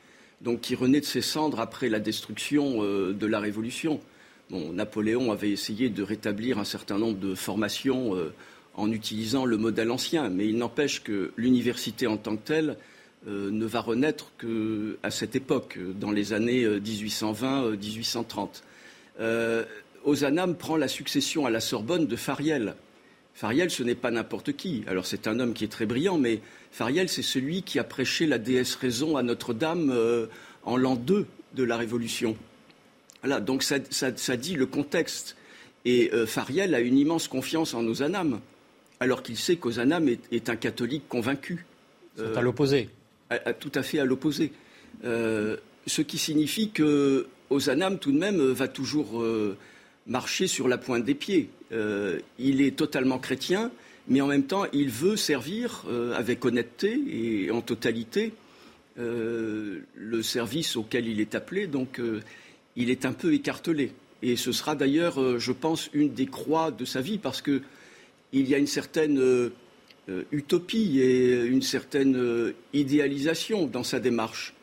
donc 0.40 0.62
qui 0.62 0.74
renaît 0.74 1.00
de 1.00 1.04
ses 1.04 1.20
cendres 1.20 1.60
après 1.60 1.90
la 1.90 2.00
destruction 2.00 2.82
euh, 2.82 3.12
de 3.12 3.26
la 3.26 3.40
Révolution. 3.40 4.00
Napoléon 4.50 5.32
avait 5.32 5.50
essayé 5.50 5.88
de 5.88 6.02
rétablir 6.02 6.58
un 6.58 6.64
certain 6.64 6.98
nombre 6.98 7.18
de 7.18 7.34
formations 7.34 8.16
euh, 8.16 8.32
en 8.74 8.90
utilisant 8.90 9.44
le 9.44 9.56
modèle 9.56 9.90
ancien, 9.90 10.28
mais 10.28 10.48
il 10.48 10.56
n'empêche 10.56 11.02
que 11.02 11.32
l'université 11.36 12.06
en 12.06 12.16
tant 12.16 12.36
que 12.36 12.44
telle 12.44 12.76
euh, 13.28 13.50
ne 13.50 13.66
va 13.66 13.80
renaître 13.80 14.32
qu'à 14.38 15.10
cette 15.10 15.36
époque, 15.36 15.78
dans 15.98 16.10
les 16.10 16.32
années 16.32 16.66
1820-1830. 16.66 18.62
Euh, 19.20 19.64
Ozanam 20.04 20.56
prend 20.56 20.76
la 20.76 20.88
succession 20.88 21.46
à 21.46 21.50
la 21.50 21.60
Sorbonne 21.60 22.06
de 22.06 22.16
Fariel. 22.16 22.74
Fariel, 23.34 23.70
ce 23.70 23.82
n'est 23.82 23.94
pas 23.94 24.10
n'importe 24.10 24.52
qui. 24.52 24.82
Alors 24.86 25.06
c'est 25.06 25.28
un 25.28 25.38
homme 25.40 25.52
qui 25.52 25.64
est 25.64 25.68
très 25.68 25.86
brillant, 25.86 26.18
mais 26.18 26.40
Fariel, 26.72 27.08
c'est 27.08 27.22
celui 27.22 27.62
qui 27.62 27.78
a 27.78 27.84
prêché 27.84 28.26
la 28.26 28.38
déesse 28.38 28.74
raison 28.74 29.16
à 29.16 29.22
Notre-Dame 29.22 29.94
en 30.64 30.76
l'an 30.76 30.96
2 30.96 31.26
de 31.54 31.64
la 31.64 31.76
Révolution. 31.76 32.36
Voilà, 33.22 33.40
donc 33.40 33.62
ça, 33.62 34.36
dit 34.36 34.54
le 34.54 34.66
contexte. 34.66 35.36
Et 35.84 36.10
euh, 36.12 36.26
Fariel 36.26 36.74
a 36.74 36.80
une 36.80 36.98
immense 36.98 37.28
confiance 37.28 37.74
en 37.74 37.84
Ozanam, 37.86 38.40
alors 38.98 39.22
qu'il 39.22 39.36
sait 39.36 39.56
qu'Ozanam 39.56 40.08
est, 40.08 40.48
un 40.50 40.56
catholique 40.56 41.08
convaincu. 41.08 41.64
C'est 42.16 42.36
à 42.36 42.42
l'opposé. 42.42 42.90
tout 43.60 43.72
à 43.74 43.82
fait 43.82 43.98
à 43.98 44.04
l'opposé. 44.04 44.52
ce 45.02 46.02
qui 46.02 46.18
signifie 46.18 46.70
que 46.70 47.26
Ozanam, 47.48 47.98
tout 47.98 48.12
de 48.12 48.18
même, 48.18 48.40
va 48.40 48.68
toujours 48.68 49.24
marcher 50.06 50.46
sur 50.46 50.68
la 50.68 50.76
pointe 50.76 51.04
des 51.04 51.14
pieds. 51.14 51.48
il 52.38 52.60
est 52.60 52.76
totalement 52.76 53.18
chrétien, 53.18 53.70
mais 54.10 54.20
en 54.20 54.26
même 54.26 54.42
temps, 54.42 54.64
il 54.72 54.90
veut 54.90 55.16
servir 55.16 55.84
euh, 55.88 56.14
avec 56.14 56.44
honnêteté 56.44 57.00
et 57.08 57.50
en 57.52 57.60
totalité 57.60 58.32
euh, 58.98 59.80
le 59.94 60.22
service 60.22 60.76
auquel 60.76 61.06
il 61.06 61.20
est 61.20 61.34
appelé. 61.36 61.68
Donc, 61.68 62.00
euh, 62.00 62.20
il 62.76 62.90
est 62.90 63.04
un 63.04 63.12
peu 63.12 63.32
écartelé. 63.34 63.92
Et 64.22 64.36
ce 64.36 64.52
sera 64.52 64.74
d'ailleurs, 64.74 65.38
je 65.38 65.52
pense, 65.52 65.88
une 65.94 66.12
des 66.12 66.26
croix 66.26 66.70
de 66.70 66.84
sa 66.84 67.00
vie, 67.00 67.18
parce 67.18 67.40
qu'il 67.40 67.62
y 68.32 68.54
a 68.54 68.58
une 68.58 68.66
certaine 68.66 69.50
utopie 70.30 71.00
et 71.00 71.42
une 71.46 71.62
certaine 71.62 72.52
idéalisation 72.74 73.66
dans 73.66 73.82
sa 73.82 73.98
démarche. 73.98 74.54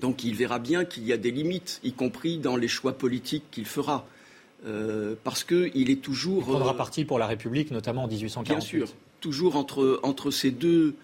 Donc, 0.00 0.24
il 0.24 0.34
verra 0.34 0.58
bien 0.58 0.84
qu'il 0.84 1.04
y 1.04 1.12
a 1.12 1.16
des 1.16 1.30
limites, 1.30 1.80
y 1.84 1.92
compris 1.92 2.38
dans 2.38 2.56
les 2.56 2.68
choix 2.68 2.94
politiques 2.94 3.44
qu'il 3.50 3.66
fera. 3.66 4.06
Euh, 4.66 5.14
parce 5.24 5.44
qu'il 5.44 5.90
est 5.90 6.02
toujours. 6.02 6.42
Il 6.42 6.50
prendra 6.50 6.74
euh, 6.74 6.76
parti 6.76 7.04
pour 7.04 7.18
la 7.18 7.26
République, 7.26 7.70
notamment 7.70 8.04
en 8.04 8.08
1848. 8.08 8.76
Bien 8.76 8.86
sûr, 8.86 8.94
toujours 9.20 9.56
entre, 9.56 10.00
entre, 10.02 10.30
ces, 10.30 10.50
deux, 10.50 10.94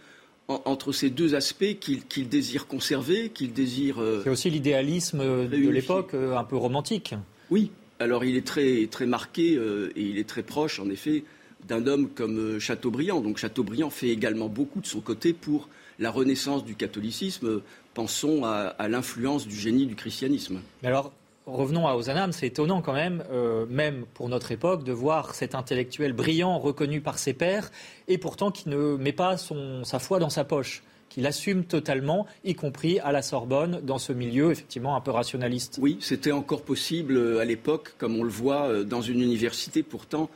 entre 0.48 0.92
ces 0.92 1.10
deux 1.10 1.34
aspects 1.34 1.76
qu'il 1.80 2.28
désire 2.28 2.66
conserver, 2.66 3.30
qu'il 3.30 3.52
désire. 3.52 4.00
Euh, 4.00 4.20
C'est 4.24 4.30
aussi 4.30 4.50
l'idéalisme 4.50 5.18
de 5.48 5.68
l'époque, 5.70 6.14
un 6.14 6.44
peu 6.44 6.56
romantique. 6.56 7.14
Oui, 7.50 7.70
alors 7.98 8.24
il 8.24 8.36
est 8.36 8.46
très, 8.46 8.86
très 8.86 9.06
marqué 9.06 9.54
et 9.54 10.00
il 10.00 10.18
est 10.18 10.28
très 10.28 10.42
proche, 10.42 10.78
en 10.80 10.88
effet, 10.90 11.24
d'un 11.66 11.86
homme 11.86 12.08
comme 12.08 12.58
Chateaubriand. 12.58 13.20
Donc 13.20 13.38
Chateaubriand 13.38 13.90
fait 13.90 14.08
également 14.08 14.48
beaucoup 14.48 14.80
de 14.80 14.86
son 14.86 15.00
côté 15.00 15.32
pour 15.32 15.68
la 15.98 16.10
renaissance 16.10 16.64
du 16.64 16.74
catholicisme. 16.76 17.62
Pensons 17.94 18.44
à, 18.44 18.74
à 18.78 18.88
l'influence 18.88 19.48
du 19.48 19.56
génie 19.56 19.86
du 19.86 19.94
christianisme. 19.94 20.60
Mais 20.82 20.88
alors, 20.88 21.12
revenons 21.46 21.86
à 21.86 21.94
Ozanam, 21.94 22.32
c'est 22.32 22.48
étonnant 22.48 22.82
quand 22.82 22.92
même, 22.92 23.24
euh, 23.30 23.66
même 23.68 24.04
pour 24.14 24.28
notre 24.28 24.52
époque, 24.52 24.84
de 24.84 24.92
voir 24.92 25.34
cet 25.34 25.54
intellectuel 25.54 26.12
brillant, 26.12 26.58
reconnu 26.58 27.00
par 27.00 27.18
ses 27.18 27.32
pairs, 27.32 27.70
et 28.08 28.18
pourtant 28.18 28.50
qui 28.50 28.68
ne 28.68 28.96
met 28.96 29.12
pas 29.12 29.36
sa 29.36 29.98
foi 29.98 30.18
dans 30.18 30.30
sa 30.30 30.44
poche, 30.44 30.82
qu'il 31.08 31.26
assume 31.26 31.64
totalement, 31.64 32.26
y 32.44 32.54
compris 32.54 32.98
à 32.98 33.12
la 33.12 33.22
Sorbonne, 33.22 33.80
dans 33.82 33.98
ce 33.98 34.12
milieu 34.12 34.50
effectivement 34.50 34.96
un 34.96 35.00
peu 35.00 35.12
rationaliste. 35.12 35.78
Oui, 35.80 35.98
c'était 36.00 36.32
encore 36.32 36.62
possible 36.62 37.16
euh, 37.16 37.40
à 37.40 37.44
l'époque, 37.44 37.94
comme 37.96 38.16
on 38.16 38.24
le 38.24 38.30
voit 38.30 38.68
euh, 38.68 38.84
dans 38.84 39.02
une 39.02 39.20
université 39.20 39.82
pourtant 39.82 40.28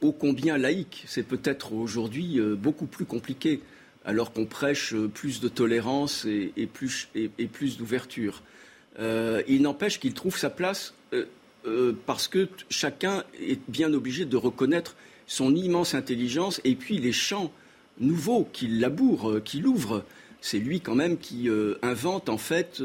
ô 0.00 0.12
combien 0.12 0.58
laïque. 0.58 1.04
C'est 1.06 1.22
peut-être 1.22 1.72
aujourd'hui 1.72 2.40
beaucoup 2.58 2.84
plus 2.84 3.04
compliqué, 3.04 3.60
alors 4.04 4.32
qu'on 4.32 4.44
prêche 4.44 4.94
plus 5.14 5.40
de 5.40 5.48
tolérance 5.48 6.26
et 6.26 6.66
plus 6.66 7.78
d'ouverture. 7.78 8.42
Euh, 8.98 9.42
il 9.48 9.62
n'empêche 9.62 9.98
qu'il 9.98 10.14
trouve 10.14 10.38
sa 10.38 10.50
place 10.50 10.94
euh, 11.12 11.24
euh, 11.66 11.92
parce 12.06 12.28
que 12.28 12.48
chacun 12.70 13.24
est 13.40 13.60
bien 13.68 13.92
obligé 13.92 14.24
de 14.24 14.36
reconnaître 14.36 14.96
son 15.26 15.54
immense 15.54 15.94
intelligence 15.94 16.60
et 16.64 16.74
puis 16.74 16.98
les 16.98 17.12
champs 17.12 17.50
nouveaux 17.98 18.48
qu'il 18.52 18.80
laboure, 18.80 19.40
qu'il 19.44 19.66
ouvre. 19.66 20.04
C'est 20.40 20.58
lui 20.58 20.80
quand 20.80 20.94
même 20.94 21.16
qui 21.16 21.48
invente 21.80 22.28
en 22.28 22.36
fait 22.36 22.82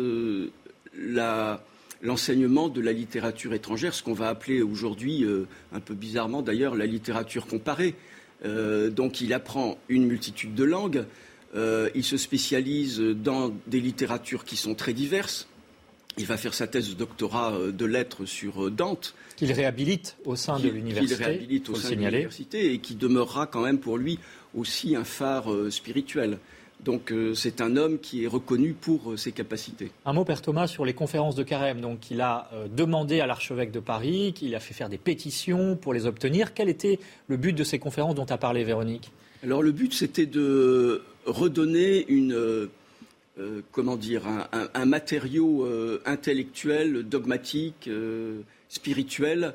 l'enseignement 2.02 2.70
de 2.70 2.80
la 2.80 2.94
littérature 2.94 3.54
étrangère, 3.54 3.94
ce 3.94 4.02
qu'on 4.02 4.14
va 4.14 4.30
appeler 4.30 4.62
aujourd'hui, 4.62 5.26
un 5.74 5.80
peu 5.82 5.94
bizarrement 5.94 6.42
d'ailleurs, 6.42 6.76
la 6.76 6.86
littérature 6.86 7.48
comparée. 7.48 7.96
donc 8.46 9.20
il 9.20 9.34
apprend 9.34 9.78
une 9.90 10.06
multitude 10.06 10.56
de 10.56 10.64
langues, 10.64 11.04
il 11.54 12.04
se 12.06 12.16
spécialise 12.16 13.02
dans 13.02 13.52
des 13.68 13.82
littératures 13.82 14.46
qui 14.46 14.56
sont 14.56 14.76
très 14.76 14.94
diverses. 14.94 15.49
Il 16.20 16.26
va 16.26 16.36
faire 16.36 16.54
sa 16.54 16.68
thèse 16.68 16.90
de 16.90 16.96
doctorat 16.96 17.54
euh, 17.54 17.72
de 17.72 17.86
lettres 17.86 18.26
sur 18.26 18.66
euh, 18.66 18.70
Dante. 18.70 19.16
Qu'il 19.38 19.54
réhabilite 19.54 20.18
au 20.26 20.36
sein 20.36 20.60
de 20.60 20.68
l'université. 20.68 21.16
Qu'il 21.16 21.26
réhabilite 21.26 21.70
au 21.70 21.76
sein 21.76 21.92
de 21.92 21.96
l'université 21.96 22.74
et 22.74 22.80
qui 22.80 22.96
demeurera 22.96 23.48
quand 23.48 23.62
même 23.62 23.80
pour 23.80 23.98
lui 23.98 24.20
aussi 24.54 24.98
un 24.98 25.06
phare 25.06 25.50
euh, 25.50 25.72
spirituel. 25.72 26.38
Donc 26.84 27.14
c'est 27.36 27.60
un 27.60 27.76
homme 27.76 28.00
qui 28.00 28.24
est 28.24 28.28
reconnu 28.28 28.72
pour 28.72 29.20
ses 29.20 29.34
capacités. 29.34 29.92
Un 30.06 30.14
mot, 30.14 30.24
Père 30.24 30.42
Thomas, 30.42 30.66
sur 30.66 30.86
les 30.86 30.94
conférences 30.94 31.36
de 31.36 31.44
Carême. 31.44 31.82
Donc 31.82 32.10
il 32.10 32.22
a 32.22 32.50
demandé 32.74 33.20
à 33.20 33.28
l'archevêque 33.28 33.72
de 33.72 33.82
Paris, 33.82 34.32
qu'il 34.34 34.56
a 34.56 34.62
fait 34.62 34.74
faire 34.74 34.88
des 34.88 34.98
pétitions 34.98 35.76
pour 35.76 35.94
les 35.94 36.06
obtenir. 36.06 36.54
Quel 36.54 36.70
était 36.70 37.00
le 37.28 37.36
but 37.36 37.52
de 37.52 37.66
ces 37.66 37.80
conférences 37.80 38.16
dont 38.16 38.24
a 38.24 38.38
parlé 38.38 38.64
Véronique? 38.64 39.12
Alors 39.44 39.62
le 39.62 39.74
but, 39.74 39.94
c'était 39.94 40.26
de 40.26 41.04
redonner 41.26 42.06
une 42.08 42.70
euh, 43.40 43.62
comment 43.72 43.96
dire, 43.96 44.24
un, 44.74 44.86
matériau 44.86 45.64
euh, 45.66 46.02
intellectuel, 46.06 47.04
dogmatique, 47.04 47.88
euh, 47.88 48.42
spirituel 48.68 49.54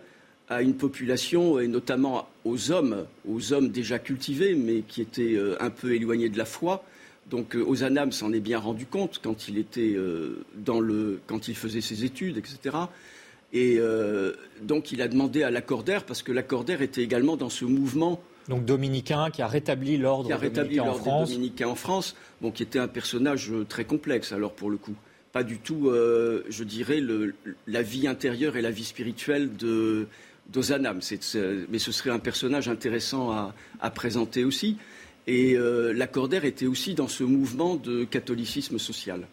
à 0.48 0.62
une 0.62 0.74
population 0.74 1.58
et 1.58 1.68
notamment 1.68 2.28
aux 2.46 2.70
hommes, 2.70 3.04
aux 3.28 3.52
hommes 3.52 3.68
déjà 3.68 3.98
cultivés 3.98 4.54
mais 4.54 4.80
qui 4.80 5.02
étaient 5.02 5.38
un 5.60 5.70
peu 5.70 5.94
éloignés 5.94 6.28
de 6.28 6.38
la 6.38 6.44
foi. 6.44 6.84
Donc 7.30 7.54
Ozanam 7.54 8.12
s'en 8.12 8.32
est 8.32 8.40
bien 8.40 8.58
rendu 8.58 8.84
compte 8.84 9.20
quand 9.22 9.48
il 9.48 9.56
était 9.56 9.96
dans 10.54 10.80
le, 10.80 11.20
quand 11.26 11.48
il 11.48 11.56
faisait 11.56 11.80
ses 11.80 12.04
études, 12.04 12.36
etc. 12.36 12.76
Et 13.54 13.78
donc 14.60 14.92
il 14.92 15.00
a 15.00 15.08
demandé 15.08 15.42
à 15.44 15.50
Lacordaire 15.50 16.04
parce 16.04 16.22
que 16.22 16.30
Lacordaire 16.30 16.82
était 16.82 17.02
également 17.02 17.38
dans 17.38 17.48
ce 17.48 17.64
mouvement 17.64 18.20
donc 18.48 18.64
dominicain, 18.64 19.30
qui 19.30 19.42
a 19.42 19.46
rétabli 19.46 19.96
l'ordre 19.96 20.28
dominicain 20.28 20.82
en 20.82 20.94
France. 20.94 21.30
dominicain 21.30 21.68
en 21.68 21.74
France, 21.74 22.16
bon, 22.40 22.50
qui 22.50 22.62
était 22.62 22.78
un 22.78 22.88
personnage 22.88 23.50
euh, 23.50 23.64
très 23.64 23.84
complexe, 23.84 24.32
alors 24.32 24.52
pour 24.52 24.70
le 24.70 24.76
coup. 24.76 24.94
Pas 25.32 25.42
du 25.42 25.58
tout, 25.58 25.88
euh, 25.88 26.44
je 26.48 26.62
dirais, 26.62 27.02
la 27.66 27.82
vie 27.82 28.06
intérieure 28.06 28.56
et 28.56 28.62
la 28.62 28.70
vie 28.70 28.84
spirituelle 28.84 29.56
de 29.56 30.06
d'Ozanam. 30.52 31.00
mais 31.70 31.78
ce 31.78 31.92
serait 31.92 32.10
un 32.10 32.18
personnage 32.18 32.68
intéressant 32.68 33.52
à, 33.80 33.90
présenter 33.90 34.44
aussi. 34.44 34.76
Et 35.26 35.56
euh, 35.56 35.92
Lacordaire 35.94 36.44
était 36.44 36.66
aussi 36.66 36.94
dans 36.94 37.08
ce 37.08 37.24
mouvement 37.24 37.76
de 37.76 38.04
catholicisme 38.04 38.78
social. 38.78 39.26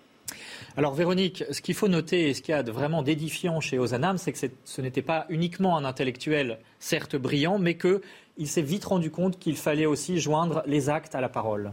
Alors 0.78 0.94
Véronique, 0.94 1.44
ce 1.52 1.62
qu'il 1.62 1.76
faut 1.76 1.90
noter 1.90 2.30
et 2.30 2.34
ce 2.34 2.42
qu'il 2.42 2.54
y 2.54 2.58
a 2.58 2.64
de 2.64 2.72
vraiment 2.72 3.04
d'édifiant 3.04 3.60
chez 3.60 3.78
Ozanam, 3.78 4.18
c'est 4.18 4.32
que 4.32 4.40
ce 4.64 4.82
n'était 4.82 5.02
pas 5.02 5.26
uniquement 5.30 5.76
un 5.76 5.84
intellectuel, 5.84 6.60
certes 6.80 7.18
brillant, 7.18 7.60
mais 7.60 7.76
qu'il 8.36 8.48
s'est 8.48 8.62
vite 8.62 8.86
rendu 8.86 9.12
compte 9.12 9.40
qu'il 9.40 9.58
fallait 9.58 9.86
aussi 9.86 10.20
joindre 10.20 10.64
les 10.66 10.90
actes 10.90 11.16
à 11.16 11.22
la 11.22 11.30
parole. 11.30 11.72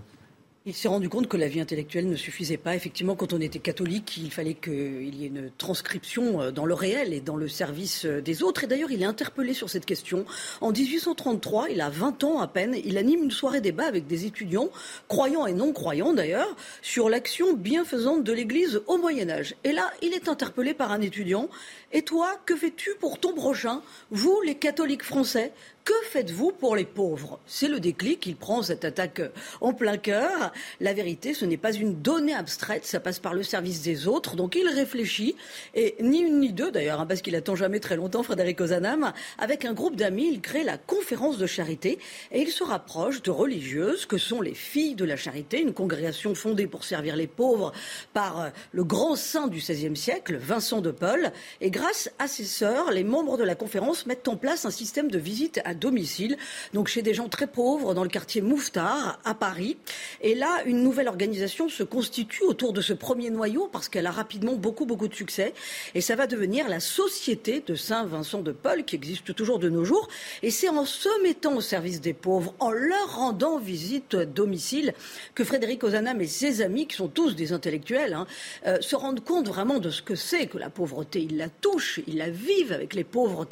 Il 0.69 0.75
s'est 0.75 0.88
rendu 0.88 1.09
compte 1.09 1.29
que 1.29 1.38
la 1.38 1.49
vie 1.49 1.61
intellectuelle 1.61 2.11
ne 2.11 2.15
suffisait 2.15 2.59
pas. 2.59 2.77
Effectivement, 2.77 3.15
quand 3.15 3.33
on 3.33 3.41
était 3.41 3.59
catholique, 3.59 4.19
il 4.19 4.31
fallait 4.31 4.53
qu'il 4.53 5.15
y 5.15 5.25
ait 5.25 5.29
une 5.29 5.50
transcription 5.57 6.43
euh, 6.43 6.50
dans 6.50 6.67
le 6.67 6.75
réel 6.75 7.15
et 7.15 7.23
dans 7.23 7.37
le 7.37 7.49
service 7.49 8.05
euh, 8.05 8.21
des 8.21 8.43
autres. 8.43 8.65
Et 8.65 8.67
d'ailleurs, 8.67 8.91
il 8.91 9.00
est 9.00 9.07
interpellé 9.07 9.55
sur 9.55 9.71
cette 9.71 9.87
question. 9.87 10.27
En 10.61 10.71
1833, 10.71 11.71
il 11.71 11.81
a 11.81 11.88
20 11.88 12.23
ans 12.25 12.41
à 12.41 12.49
peine, 12.49 12.77
il 12.85 12.99
anime 12.99 13.23
une 13.23 13.31
soirée 13.31 13.62
débat 13.62 13.87
avec 13.87 14.07
des 14.07 14.27
étudiants, 14.27 14.69
croyants 15.09 15.47
et 15.47 15.55
non 15.55 15.73
croyants 15.73 16.12
d'ailleurs, 16.12 16.55
sur 16.83 17.09
l'action 17.09 17.55
bienfaisante 17.55 18.23
de 18.23 18.33
l'Église 18.35 18.83
au 18.88 18.99
Moyen 18.99 19.31
Âge. 19.31 19.55
Et 19.65 19.73
là, 19.73 19.91
il 20.03 20.12
est 20.12 20.29
interpellé 20.29 20.75
par 20.75 20.93
un 20.93 21.00
étudiant. 21.00 21.49
Et 21.93 22.03
toi, 22.03 22.38
que 22.45 22.55
fais-tu 22.55 22.91
pour 23.00 23.19
ton 23.19 23.33
prochain? 23.33 23.81
Vous, 24.11 24.38
les 24.45 24.57
catholiques 24.57 25.05
français, 25.05 25.53
que 25.88 25.95
faites-vous 26.11 26.52
pour 26.52 26.76
les 26.76 26.85
pauvres? 26.85 27.40
C'est 27.47 27.66
le 27.66 27.80
déclic, 27.80 28.26
il 28.26 28.37
prend 28.37 28.62
cette 28.62 28.85
attaque 28.85 29.23
en 29.62 29.73
plein 29.73 29.97
cœur. 29.97 30.52
La 30.80 30.92
vérité, 30.92 31.33
ce 31.33 31.47
n'est 31.47 31.57
pas 31.57 31.73
une 31.73 32.02
donnée 32.02 32.35
abstraite, 32.35 32.85
ça 32.85 33.00
passe 33.00 33.21
par 33.21 33.33
le 33.33 33.42
service 33.42 33.80
des 33.80 34.07
autres. 34.07 34.37
Donc 34.37 34.54
il 34.54 34.68
réfléchit, 34.68 35.35
et 35.75 35.95
ni 36.02 36.18
une 36.18 36.40
ni 36.40 36.52
deux 36.52 36.71
d'ailleurs, 36.71 37.00
hein, 37.00 37.07
parce 37.07 37.23
qu'il 37.23 37.35
attend 37.37 37.57
jamais 37.57 37.80
très 37.80 37.97
longtemps, 37.97 38.23
Frédéric 38.23 38.61
Ozanam, 38.61 39.14
avec 39.38 39.64
un 39.64 39.73
groupe 39.73 39.97
d'amis, 39.97 40.28
il 40.30 40.42
crée 40.42 40.62
la 40.62 40.76
conférence 40.76 41.38
de 41.38 41.47
charité, 41.47 41.99
et 42.33 42.42
il 42.42 42.50
se 42.50 42.64
rapproche 42.64 43.23
de 43.23 43.30
religieuses 43.30 44.04
que 44.04 44.18
sont 44.18 44.42
les 44.42 44.52
filles 44.52 44.95
de 44.95 45.07
la 45.07 45.16
charité, 45.16 45.62
une 45.62 45.73
congrégation 45.73 46.35
fondée 46.35 46.66
pour 46.66 46.85
servir 46.85 47.16
les 47.16 47.26
pauvres 47.26 47.73
par 48.12 48.42
euh, 48.42 48.49
le 48.73 48.85
grand 48.85 49.16
saint 49.16 49.47
du 49.47 49.61
XVIe 49.61 49.97
siècle, 49.97 50.37
Vincent 50.37 50.83
de 50.83 50.90
Paul. 50.90 51.33
Et 51.62 51.71
grâce 51.71 52.11
à 52.18 52.28
ses 52.28 52.45
sœurs, 52.45 52.90
les 52.90 53.04
membres 53.04 53.38
de 53.38 53.45
la 53.45 53.54
conférence 53.54 54.04
mettent 54.04 54.28
en 54.28 54.37
place 54.37 54.66
un 54.66 54.71
système 54.71 55.11
de 55.11 55.18
visite 55.18 55.62
à 55.64 55.77
domicile, 55.78 56.37
donc 56.75 56.88
chez 56.88 57.02
des 57.02 57.14
gens 57.14 57.28
très 57.28 57.47
pauvres 57.47 57.94
dans 57.94 58.02
le 58.02 58.08
quartier 58.08 58.40
Mouffetard 58.40 59.18
à 59.25 59.35
Paris. 59.35 59.76
Et 60.20 60.35
là, 60.35 60.62
une 60.66 60.82
nouvelle 60.82 61.08
organisation 61.08 61.68
se 61.68 61.82
constitue 61.82 62.42
autour 62.42 62.73
de 62.73 62.80
ce 62.80 62.92
premier 62.92 63.30
noyau 63.30 63.68
parce 63.73 63.88
qu'elle 63.88 64.06
a 64.06 64.11
rapidement 64.11 64.54
beaucoup, 64.54 64.87
beaucoup 64.87 65.08
de 65.08 65.14
succès. 65.14 65.54
Et 65.94 66.00
ça 66.00 66.16
va 66.16 66.26
devenir 66.26 66.68
la 66.68 66.80
Société 66.80 67.62
de 67.66 67.75
Saint-Vincent 67.75 68.42
de 68.42 68.52
Paul 68.52 68.85
qui 68.85 68.97
existe 68.97 69.35
toujours 69.35 69.58
de 69.58 69.68
nos 69.68 69.85
jours. 69.85 70.08
Et 70.42 70.50
c'est 70.50 70.68
en 70.68 70.85
se 70.85 71.08
mettant 71.23 71.54
au 71.54 71.61
service 71.61 72.00
des 72.00 72.14
pauvres, 72.14 72.54
en 72.58 72.70
leur 72.70 73.16
rendant 73.16 73.58
visite 73.58 74.16
domicile, 74.16 74.94
que 75.35 75.44
Frédéric 75.44 75.85
Ozanam 75.85 76.20
et 76.20 76.26
ses 76.26 76.62
amis, 76.62 76.87
qui 76.87 76.97
sont 76.97 77.08
tous 77.08 77.37
des 77.37 77.52
intellectuels, 77.52 78.14
hein, 78.14 78.26
euh, 78.66 78.80
se 78.80 78.97
rendent 78.97 79.25
compte 79.25 79.49
vraiment 79.49 79.78
de 79.78 79.90
ce 79.90 80.02
que 80.02 80.14
c'est 80.14 80.47
que 80.47 80.58
la 80.58 80.70
pauvreté. 80.70 81.23
Ils 81.23 81.37
la 81.37 81.49
touchent, 81.49 82.00
ils 82.06 82.16
la 82.16 82.30
vivent 82.30 82.73
avec 82.73 82.94
les 82.94 83.04
pauvres 83.04 83.47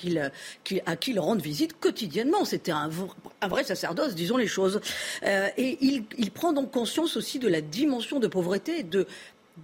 à 0.87 0.97
qui 0.97 1.11
ils 1.11 1.21
rendent 1.21 1.43
visite 1.43 1.79
quotidiennement. 1.79 2.16
C'était 2.45 2.73
un, 2.73 2.91
vrai 3.49 3.65
sacerdoce, 3.65 4.15
disons 4.15 4.37
les 4.37 4.47
choses. 4.47 4.81
Euh, 5.25 5.49
et 5.57 5.79
il, 5.81 6.31
prend 6.31 6.53
donc 6.53 6.71
conscience 6.71 7.17
aussi 7.17 7.39
de 7.39 7.49
la 7.49 7.61
dimension 7.61 8.21
de 8.21 8.27
pauvreté, 8.27 8.83
de 8.83 9.07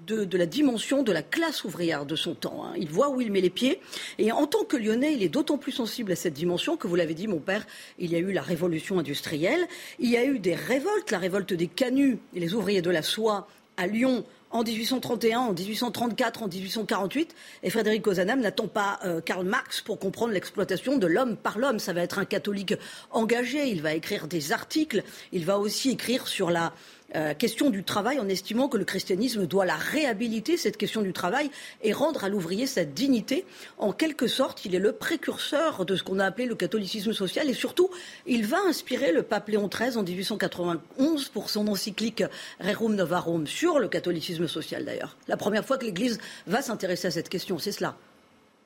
de, 0.07 0.39
la 0.39 0.47
dimension 0.47 1.03
de 1.03 1.13
la 1.13 1.23
classe 1.23 1.65
ouvrière 1.65 2.07
de 2.07 2.17
son 2.17 2.35
temps. 2.35 2.65
Hein. 2.65 2.73
Il 2.79 2.89
voit 2.89 3.11
où 3.11 3.21
il 3.21 3.31
met 3.31 3.41
les 3.41 3.51
pieds. 3.51 3.81
Et 4.19 4.33
en 4.33 4.47
tant 4.47 4.65
que 4.65 4.77
lyonnais, 4.77 5.13
il 5.13 5.23
est 5.23 5.29
d'autant 5.29 5.59
plus 5.59 5.73
sensible 5.73 6.13
à 6.13 6.17
cette 6.17 6.33
dimension 6.33 6.77
que, 6.77 6.87
vous 6.87 6.97
l'avez 6.97 7.15
dit, 7.15 7.29
mon 7.29 7.41
père, 7.41 7.67
il 7.99 8.11
y 8.11 8.17
a 8.17 8.19
eu 8.19 8.33
la 8.33 8.43
révolution 8.43 8.99
industrielle, 8.99 9.67
il 9.99 10.11
y 10.11 10.17
a 10.17 10.25
eu 10.25 10.39
des 10.39 10.55
révoltes, 10.55 11.11
la 11.11 11.19
révolte 11.19 11.53
des 11.53 11.67
canuts 11.67 12.19
et 12.35 12.41
les 12.41 12.55
ouvriers 12.55 12.83
de 12.83 12.91
la 12.91 13.03
soie 13.03 13.49
à 13.77 13.87
Lyon 13.87 14.25
en 14.53 14.63
1831, 14.63 15.41
en 15.41 15.53
1834, 15.53 16.43
en 16.43 16.49
1848. 16.49 17.35
Et 17.63 17.71
Frédéric 17.71 18.07
Ozanam 18.07 18.41
n'attend 18.41 18.69
pas 18.69 19.01
euh, 19.05 19.21
Karl 19.21 19.45
Marx 19.45 19.81
pour 19.81 19.99
comprendre 19.99 20.33
l'exploitation 20.33 20.99
de 20.99 21.07
l'homme 21.07 21.37
par 21.37 21.59
l'homme. 21.59 21.79
Ça 21.79 21.93
va 21.93 22.03
être 22.03 22.19
un 22.19 22.25
catholique 22.25 22.75
engagé. 23.11 23.69
Il 23.69 23.83
va 23.83 23.95
écrire 23.95 24.29
des 24.29 24.53
articles. 24.53 25.03
Il 25.33 25.45
va 25.45 25.59
aussi 25.59 25.91
écrire 25.91 26.29
sur 26.29 26.51
la 26.51 26.73
euh, 27.15 27.35
question 27.35 27.71
du 27.71 27.85
travail 27.85 28.19
en 28.19 28.29
estimant 28.29 28.69
que 28.69 28.77
le 28.77 28.85
christianisme 28.85 29.47
doit 29.47 29.65
la 29.65 29.77
réhabiliter, 29.77 30.57
cette 30.57 30.77
question 30.77 31.03
du 31.03 31.13
travail, 31.13 31.51
et 31.83 31.93
rendre 31.93 32.25
à 32.25 32.29
l'ouvrier 32.29 32.67
sa 32.67 32.85
dignité. 32.85 33.45
En 33.79 33.93
quelque 33.93 34.27
sorte, 34.27 34.65
il 34.65 34.75
est 34.75 34.79
le 34.79 34.93
précurseur 34.93 35.85
de 35.85 35.97
ce 35.97 36.03
qu'on 36.03 36.19
a 36.19 36.25
appelé 36.25 36.47
le 36.47 36.55
catholicisme 36.55 37.13
social 37.13 37.49
et 37.49 37.55
surtout, 37.55 37.91
il 38.27 38.47
va 38.47 38.59
inspirer 38.69 39.13
le 39.13 39.23
pape 39.23 39.49
Léon 39.49 39.69
XIII 39.69 39.97
en 39.97 40.03
1891 40.03 41.29
pour 41.29 41.51
son 41.51 41.69
encyclique 41.69 42.25
Rerum 42.61 42.95
Novarum 42.95 43.47
sur 43.47 43.79
le 43.79 43.89
catholicisme 43.89 44.49
social 44.49 44.85
d'ailleurs. 44.85 45.17
La 45.29 45.37
première 45.37 45.65
fois 45.65 45.79
que 45.79 45.85
l'Église 45.85 46.19
va 46.47 46.63
s'intéresser 46.63 47.09
à 47.09 47.11
cette 47.11 47.29
question, 47.29 47.59
c'est 47.59 47.73
cela. 47.73 47.97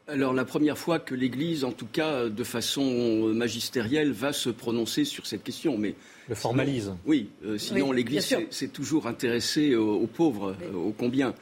Alors 0.08 0.32
la 0.32 0.44
première 0.44 0.78
fois 0.78 1.00
que 1.00 1.14
l'Église, 1.16 1.64
en 1.64 1.72
tout 1.72 1.86
cas 1.86 2.28
de 2.28 2.44
façon 2.44 3.32
magistérielle, 3.34 4.12
va 4.12 4.32
se 4.32 4.50
prononcer 4.50 5.04
sur 5.04 5.26
cette 5.26 5.42
question. 5.42 5.76
Mais 5.76 5.94
le 6.28 6.34
formalise. 6.36 6.92
oui, 7.06 7.28
euh, 7.44 7.58
sinon 7.58 7.90
l'Église 7.90 8.36
s'est 8.50 8.68
toujours 8.68 9.08
intéressée 9.08 9.74
aux, 9.74 10.06
pauvres, 10.06 10.54
aux 10.74 10.92
combien. 10.96 11.34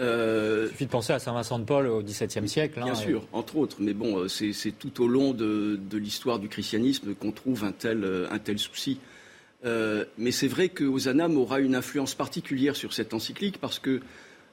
Euh, 0.00 0.66
Il 0.66 0.70
suffit 0.70 0.86
de 0.86 0.90
penser 0.90 1.12
à 1.12 1.18
Saint 1.18 1.34
Vincent 1.34 1.58
de 1.58 1.64
Paul 1.64 1.86
au 1.86 2.02
XVIIe 2.02 2.48
siècle. 2.48 2.78
Hein, 2.80 2.84
bien 2.84 2.94
sûr, 2.94 3.26
entre 3.32 3.56
autres. 3.56 3.76
Mais 3.80 3.92
bon, 3.92 4.20
euh, 4.20 4.28
c'est 4.28 4.72
tout 4.78 5.02
au 5.02 5.08
long 5.08 5.34
de, 5.34 5.78
l'histoire 5.92 6.38
du 6.38 6.48
christianisme 6.48 7.14
qu'on 7.14 7.32
trouve 7.32 7.64
un 7.64 7.72
tel, 7.72 8.06
un 8.30 8.38
tel 8.38 8.58
souci. 8.58 9.00
mais 9.64 10.30
c'est 10.30 10.48
vrai 10.48 10.70
que 10.70 10.84
Ozanam 10.84 11.36
aura 11.36 11.60
une 11.60 11.74
influence 11.74 12.14
particulière 12.14 12.74
sur 12.74 12.94
cette 12.94 13.12
encyclique 13.12 13.58
parce 13.58 13.78
que 13.78 14.00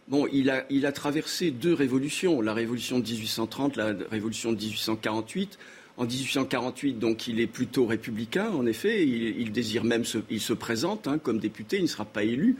Bon, 0.07 0.27
il 0.31 0.51
a, 0.51 0.91
traversé 0.91 1.49
deux 1.49 1.73
révolutions, 1.73 2.39
la 2.39 2.53
révolution 2.53 2.99
de 2.99 3.05
1830, 3.05 3.75
la 3.75 3.95
révolution 4.11 4.51
de 4.51 4.57
1848. 4.57 5.57
En 5.97 6.05
1848, 6.05 6.99
donc, 6.99 7.27
il 7.27 7.39
est 7.39 7.47
plutôt 7.47 7.87
républicain, 7.87 8.51
en 8.51 8.67
effet. 8.67 9.07
Il, 9.07 9.51
désire 9.51 9.83
même, 9.83 10.05
se, 10.05 10.19
il 10.29 10.41
se 10.41 10.53
présente 10.53 11.07
hein, 11.07 11.17
comme 11.17 11.39
député, 11.39 11.77
il 11.77 11.83
ne 11.83 11.87
sera 11.87 12.05
pas 12.05 12.23
élu. 12.23 12.57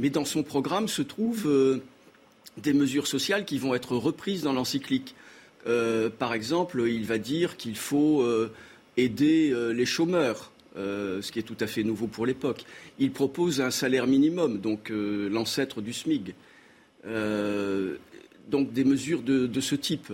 Mais 0.00 0.10
dans 0.10 0.24
son 0.24 0.42
programme 0.42 0.88
se 0.88 1.02
trouvent 1.02 1.46
euh, 1.46 1.82
des 2.56 2.72
mesures 2.72 3.06
sociales 3.06 3.44
qui 3.44 3.58
vont 3.58 3.76
être 3.76 3.94
reprises 3.94 4.42
dans 4.42 4.52
l'encyclique. 4.52 5.14
Euh, 5.68 6.10
par 6.10 6.34
exemple, 6.34 6.82
il 6.88 7.04
va 7.04 7.18
dire 7.18 7.56
qu'il 7.56 7.76
faut 7.76 8.22
euh, 8.22 8.50
aider 8.96 9.54
les 9.72 9.86
chômeurs, 9.86 10.50
ce 10.74 11.30
qui 11.30 11.38
est 11.38 11.42
tout 11.42 11.56
à 11.60 11.68
fait 11.68 11.84
nouveau 11.84 12.08
pour 12.08 12.26
l'époque. 12.26 12.64
Il 12.98 13.12
propose 13.12 13.60
un 13.60 13.70
salaire 13.70 14.08
minimum, 14.08 14.58
donc 14.58 14.90
l'ancêtre 14.90 15.80
du 15.80 15.92
SMIG. 15.92 16.34
Euh, 17.06 17.96
donc 18.48 18.72
des 18.72 18.84
mesures 18.84 19.22
de, 19.22 19.60
ce 19.60 19.74
type. 19.74 20.12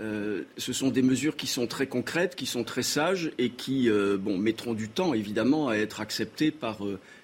Euh, 0.00 0.42
ce 0.56 0.72
sont 0.72 0.88
des 0.88 1.02
mesures 1.02 1.36
qui 1.36 1.46
sont 1.46 1.66
très 1.66 1.86
concrètes, 1.86 2.34
qui 2.34 2.46
sont 2.46 2.64
très 2.64 2.82
sages 2.82 3.32
et 3.38 3.50
qui 3.50 3.90
euh, 3.90 4.16
bon, 4.16 4.38
mettront 4.38 4.72
du 4.72 4.88
temps 4.88 5.14
évidemment 5.14 5.68
à 5.68 5.74
être 5.74 6.00
acceptées 6.00 6.50
par 6.50 6.78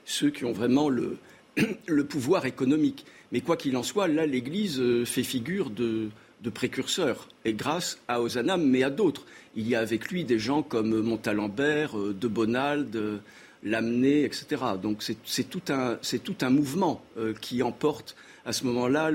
ceux 0.05 0.31
qui 0.31 0.45
ont 0.45 0.53
vraiment 0.53 0.89
le, 0.89 2.05
pouvoir 2.05 2.47
économique. 2.47 3.07
Mais 3.33 3.41
quoi 3.41 3.57
qu'il 3.57 3.77
en 3.77 3.83
soit, 3.83 4.09
là, 4.09 4.27
l'Église 4.27 4.83
fait 5.05 5.23
figure 5.23 5.71
de, 5.71 6.09
précurseur, 6.53 7.29
et 7.45 7.53
grâce 7.53 7.99
à 8.09 8.23
Ozanam, 8.23 8.65
mais 8.65 8.83
à 8.83 8.91
d'autres. 8.91 9.27
Il 9.55 9.69
y 9.69 9.75
a 9.75 9.81
avec 9.81 10.11
lui 10.11 10.25
des 10.25 10.39
gens 10.39 10.63
comme 10.63 11.01
Montalembert, 11.03 11.95
de 11.97 12.29
Bonald, 12.29 13.21
Lamennais, 13.65 14.23
etc. 14.23 14.63
Donc 14.81 15.03
c'est 15.03 15.45
tout, 15.45 15.63
un 15.71 16.51
mouvement 16.51 17.03
qui 17.41 17.63
emporte 17.63 18.17
à 18.45 18.53
ce 18.53 18.65
moment-là 18.65 19.11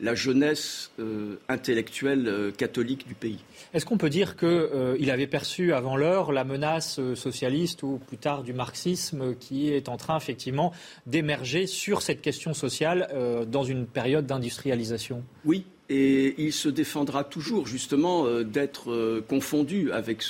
la 0.00 0.14
jeunesse 0.14 0.92
euh, 1.00 1.36
intellectuelle 1.48 2.28
euh, 2.28 2.50
catholique 2.50 3.06
du 3.08 3.14
pays. 3.14 3.38
Est-ce 3.74 3.84
qu'on 3.84 3.98
peut 3.98 4.10
dire 4.10 4.36
qu'il 4.36 4.48
euh, 4.48 5.12
avait 5.12 5.26
perçu 5.26 5.72
avant 5.72 5.96
l'heure 5.96 6.32
la 6.32 6.44
menace 6.44 7.00
socialiste 7.14 7.82
ou 7.82 8.00
plus 8.06 8.16
tard 8.16 8.42
du 8.42 8.52
marxisme 8.52 9.34
qui 9.34 9.72
est 9.72 9.88
en 9.88 9.96
train 9.96 10.16
effectivement 10.16 10.72
d'émerger 11.06 11.66
sur 11.66 12.02
cette 12.02 12.22
question 12.22 12.54
sociale 12.54 13.08
dans 13.48 13.64
une 13.64 13.86
période 13.86 14.26
d'industrialisation? 14.26 15.22
Oui, 15.44 15.64
et 15.88 16.34
il 16.38 16.52
se 16.52 16.68
défendra 16.68 17.24
toujours 17.24 17.66
justement 17.66 18.42
d'être 18.42 19.20
confondu 19.28 19.92
avec, 19.92 20.22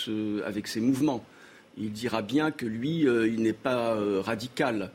avec, 0.44 0.68
ces 0.68 0.80
mouvements. 0.80 1.24
Il 1.76 1.92
dira 1.92 2.22
bien 2.22 2.50
que 2.50 2.66
lui, 2.66 3.00
il 3.00 3.42
n'est 3.42 3.52
pas 3.52 3.96
radical 4.22 4.90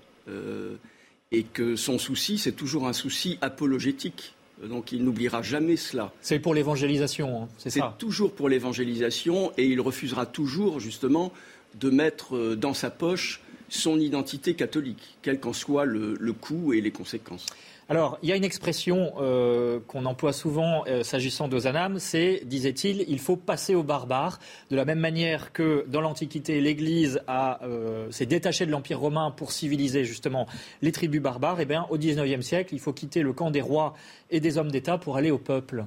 et 1.34 1.43
que 1.43 1.76
son 1.76 1.98
souci, 1.98 2.38
c'est 2.38 2.52
toujours 2.54 2.88
un 2.88 2.93
souci 2.93 3.38
apologétique. 3.41 4.34
Donc 4.63 4.91
il 4.91 5.04
n'oubliera 5.04 5.41
jamais 5.41 5.76
cela. 5.76 6.13
C'est 6.22 6.39
pour 6.39 6.54
l'évangélisation, 6.54 7.43
hein, 7.43 7.48
c'est 7.58 7.72
ça 7.72 7.91
C'est 7.91 7.98
toujours 7.98 8.34
pour 8.34 8.48
l'évangélisation 8.48 9.52
et 9.58 9.65
il 9.65 9.82
refusera 9.82 10.26
toujours 10.26 10.80
justement 10.80 11.34
de 11.76 11.89
mettre 11.89 12.38
euh, 12.38 12.56
dans 12.56 12.74
sa 12.74 12.89
poche 12.91 13.41
son 13.67 14.00
identité 14.00 14.54
catholique, 14.54 15.17
quel 15.24 15.39
qu'en 15.39 15.52
soit 15.52 15.86
le, 15.86 16.15
le 16.19 16.34
coût 16.34 16.74
et 16.74 16.82
les 16.82 16.91
conséquences. 16.91 17.48
Alors, 17.89 18.17
il 18.24 18.30
y 18.30 18.32
a 18.32 18.36
une 18.36 18.46
expression 18.46 19.13
euh, 19.19 19.80
qu'on 19.88 20.06
emploie 20.06 20.32
souvent 20.32 20.84
euh, 20.88 21.04
s'agissant 21.04 21.50
d'Ozanam, 21.50 22.00
c'est, 22.00 22.41
disait-il, 22.46 23.04
il 23.10 23.19
faut 23.19 23.36
passer 23.36 23.76
aux 23.76 23.84
barbares. 23.84 24.39
De 24.72 24.76
la 24.76 24.86
même 24.86 25.00
manière 25.00 25.52
que 25.52 25.86
dans 25.89 26.00
l'Antiquité, 26.00 26.62
l'Église 26.62 27.22
euh, 27.30 28.10
s'est 28.10 28.26
détachée 28.26 28.65
de 28.65 28.72
l'Empire 28.72 29.00
romain 29.00 29.32
pour 29.32 29.52
civiliser 29.52 30.06
justement 30.06 30.48
les 30.82 30.93
tribus 30.93 31.22
barbares, 31.22 31.60
eh 31.60 31.65
bien, 31.65 31.86
au 31.89 31.98
XIXe 31.98 32.46
siècle, 32.46 32.74
il 32.74 32.80
faut 32.80 32.93
quitter 32.93 33.22
le 33.22 33.34
camp 33.34 33.52
des 33.52 33.62
rois 33.62 33.93
et 34.32 34.39
des 34.39 34.58
hommes 34.58 34.72
d'État 34.72 34.98
pour 34.98 35.17
aller 35.17 35.32
au 35.32 35.38
peuple. 35.38 35.86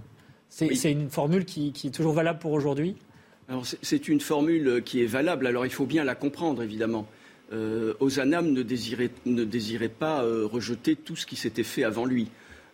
C'est 0.49 0.93
une 0.93 1.11
formule 1.11 1.45
qui, 1.45 1.73
qui 1.73 1.89
est 1.89 1.91
toujours 1.91 2.13
valable 2.13 2.39
pour 2.39 2.53
aujourd'hui? 2.53 2.97
C'est 3.83 4.09
une 4.09 4.21
formule 4.21 4.83
qui 4.85 5.03
est 5.03 5.07
valable, 5.07 5.47
alors 5.47 5.67
il 5.67 5.73
faut 5.73 5.87
bien 5.87 6.05
la 6.05 6.15
comprendre, 6.15 6.63
évidemment 6.63 7.07
euh, 7.53 7.95
ne 8.01 8.63
désirait, 9.45 9.89
pas 9.89 10.25
euh, 10.25 10.47
rejeter 10.47 10.97
tout 10.97 11.17
ce 11.17 11.27
qui 11.27 11.37
s'était 11.37 11.63
fait 11.63 11.85
avant 11.85 12.05
lui. 12.05 12.29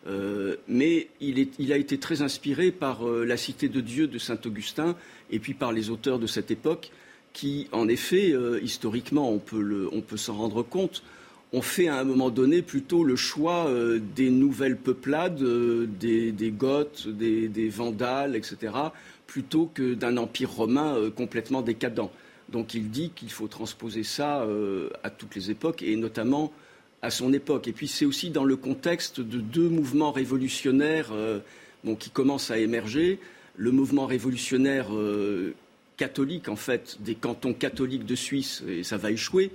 Euh, 0.07 0.57
mais 0.67 1.09
il, 1.21 1.73
a 1.73 1.77
été 1.77 1.99
très 1.99 2.23
inspiré 2.23 2.73
par 2.73 3.07
euh, 3.07 3.25
la 3.25 3.37
Cité 3.37 3.69
de 3.69 3.81
Dieu 3.81 4.09
de 4.09 4.19
Saint 4.19 4.39
Augustin 4.45 4.97
et 5.31 5.39
puis 5.39 5.55
par 5.55 5.73
les 5.73 5.91
auteurs 5.91 6.19
de 6.19 6.27
cette 6.27 6.51
époque 6.51 6.91
qui, 7.33 7.69
en 7.73 7.89
effet, 7.89 8.35
historiquement, 8.63 9.33
on 9.33 9.39
peut, 9.39 10.17
s'en 10.17 10.35
rendre 10.35 10.63
compte, 10.63 11.03
ont 11.55 11.63
fait 11.63 11.89
à 11.89 11.97
un 11.97 12.05
moment 12.05 12.29
donné 12.29 12.61
plutôt 12.61 13.05
le 13.05 13.17
choix 13.17 13.73
des 14.15 14.29
nouvelles 14.29 14.77
peuplades, 14.77 15.43
des, 15.99 16.55
Goths, 16.55 17.09
des, 17.09 17.49
des, 17.49 17.71
Vandales, 17.71 18.37
etc., 18.37 18.75
plutôt 19.27 19.71
que 19.73 19.95
d'un 19.95 20.19
empire 20.19 20.51
romain 20.51 20.95
complètement 21.17 21.63
décadent. 21.63 22.11
Donc 22.53 22.75
il 22.75 22.91
dit 22.91 23.11
qu'il 23.17 23.31
faut 23.31 23.49
transposer 23.49 24.05
ça 24.05 24.43
euh, 24.43 24.91
à 25.03 25.11
toutes 25.11 25.35
les 25.35 25.51
époques 25.51 25.83
et 25.83 25.97
notamment 25.97 26.53
à 27.01 27.11
son 27.11 27.33
époque. 27.33 27.67
Et 27.67 27.73
puis 27.73 27.88
c'est 27.88 28.05
aussi 28.05 28.31
dans 28.31 28.45
le 28.45 28.57
contexte 28.57 29.21
de 29.21 29.38
deux 29.38 29.69
mouvements 29.69 30.12
révolutionnaires 30.12 31.11
euh, 31.12 31.41
qui 31.99 32.11
commencent 32.11 32.51
à 32.51 32.59
émerger. 32.59 33.19
Le 33.57 33.73
mouvement 33.73 34.07
révolutionnaire 34.07 34.95
euh, 34.95 35.55
catholique, 35.97 36.49
en 36.49 36.57
fait, 36.57 36.99
des 37.01 37.15
cantons 37.15 37.55
catholiques 37.55 38.07
de 38.07 38.15
Suisse, 38.15 38.62
et 38.69 38.83
ça 38.85 38.99
va 38.99 39.11
échouer. 39.11 39.51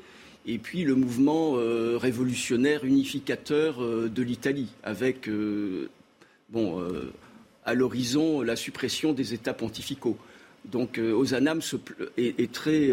Et 0.45 0.57
puis 0.57 0.83
le 0.83 0.95
mouvement 0.95 1.53
révolutionnaire 1.97 2.85
unificateur 2.85 3.81
de 3.81 4.21
l'Italie, 4.21 4.69
avec, 4.81 5.29
bon, 6.47 6.81
à 7.65 7.73
l'horizon, 7.73 8.41
la 8.43 8.55
suppression 8.55 9.11
des 9.11 9.33
États 9.33 9.53
pontificaux. 9.53 10.17
Donc 10.71 10.99
Ozanam 10.99 11.61
est, 12.17 12.51
très, 12.51 12.89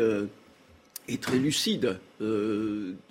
est, 1.09 1.23
très, 1.23 1.39
lucide 1.39 1.99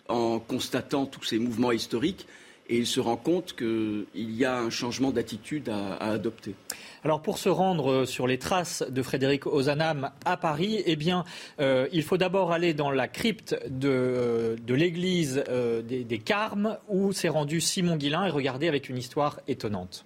en 0.07 0.39
constatant 0.39 1.05
tous 1.05 1.23
ces 1.23 1.39
mouvements 1.39 1.71
historiques 1.71 2.27
et 2.69 2.77
il 2.77 2.87
se 2.87 2.99
rend 2.99 3.17
compte 3.17 3.55
qu'il 3.55 4.05
y 4.15 4.45
a 4.45 4.57
un 4.57 4.69
changement 4.69 5.11
d'attitude 5.11 5.69
à, 5.69 5.95
adopter. 5.97 6.55
Alors 7.03 7.21
pour 7.21 7.37
se 7.37 7.49
rendre 7.49 8.05
sur 8.05 8.27
les 8.27 8.37
traces 8.37 8.83
de 8.89 9.01
Frédéric 9.01 9.45
Ozanam 9.45 10.11
à 10.25 10.37
Paris, 10.37 10.81
eh 10.85 10.95
bien, 10.95 11.25
euh, 11.59 11.87
il 11.91 12.03
faut 12.03 12.17
d'abord 12.17 12.51
aller 12.51 12.73
dans 12.73 12.91
la 12.91 13.07
crypte 13.07 13.55
de, 13.69 13.89
euh, 13.89 14.55
l'église 14.69 15.43
euh, 15.49 15.81
des, 15.81 16.19
Carmes 16.19 16.77
où 16.87 17.11
s'est 17.11 17.29
rendu 17.29 17.59
Simon 17.59 17.97
Guillain 17.97 18.25
et 18.25 18.29
regarder 18.29 18.67
avec 18.67 18.87
une 18.87 18.97
histoire 18.97 19.39
étonnante. 19.47 20.05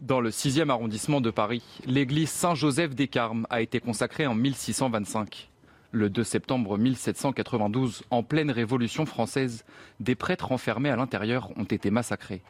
Dans 0.00 0.20
le 0.20 0.30
6e 0.30 0.70
arrondissement 0.70 1.20
de 1.20 1.30
Paris, 1.30 1.62
l'église 1.86 2.28
Saint-Joseph 2.28 2.94
des 2.94 3.08
Carmes 3.08 3.46
a 3.48 3.62
été 3.62 3.80
consacrée 3.80 4.26
en 4.26 4.34
1625. 4.34 5.48
Le 5.92 6.10
2 6.10 6.24
septembre 6.24 6.76
1792, 6.76 8.02
en 8.10 8.22
pleine 8.22 8.50
Révolution 8.50 9.06
française, 9.06 9.64
des 10.00 10.16
prêtres 10.16 10.52
enfermés 10.52 10.90
à 10.90 10.96
l'intérieur 10.96 11.50
ont 11.56 11.64
été 11.64 11.90
massacrés. 11.90 12.42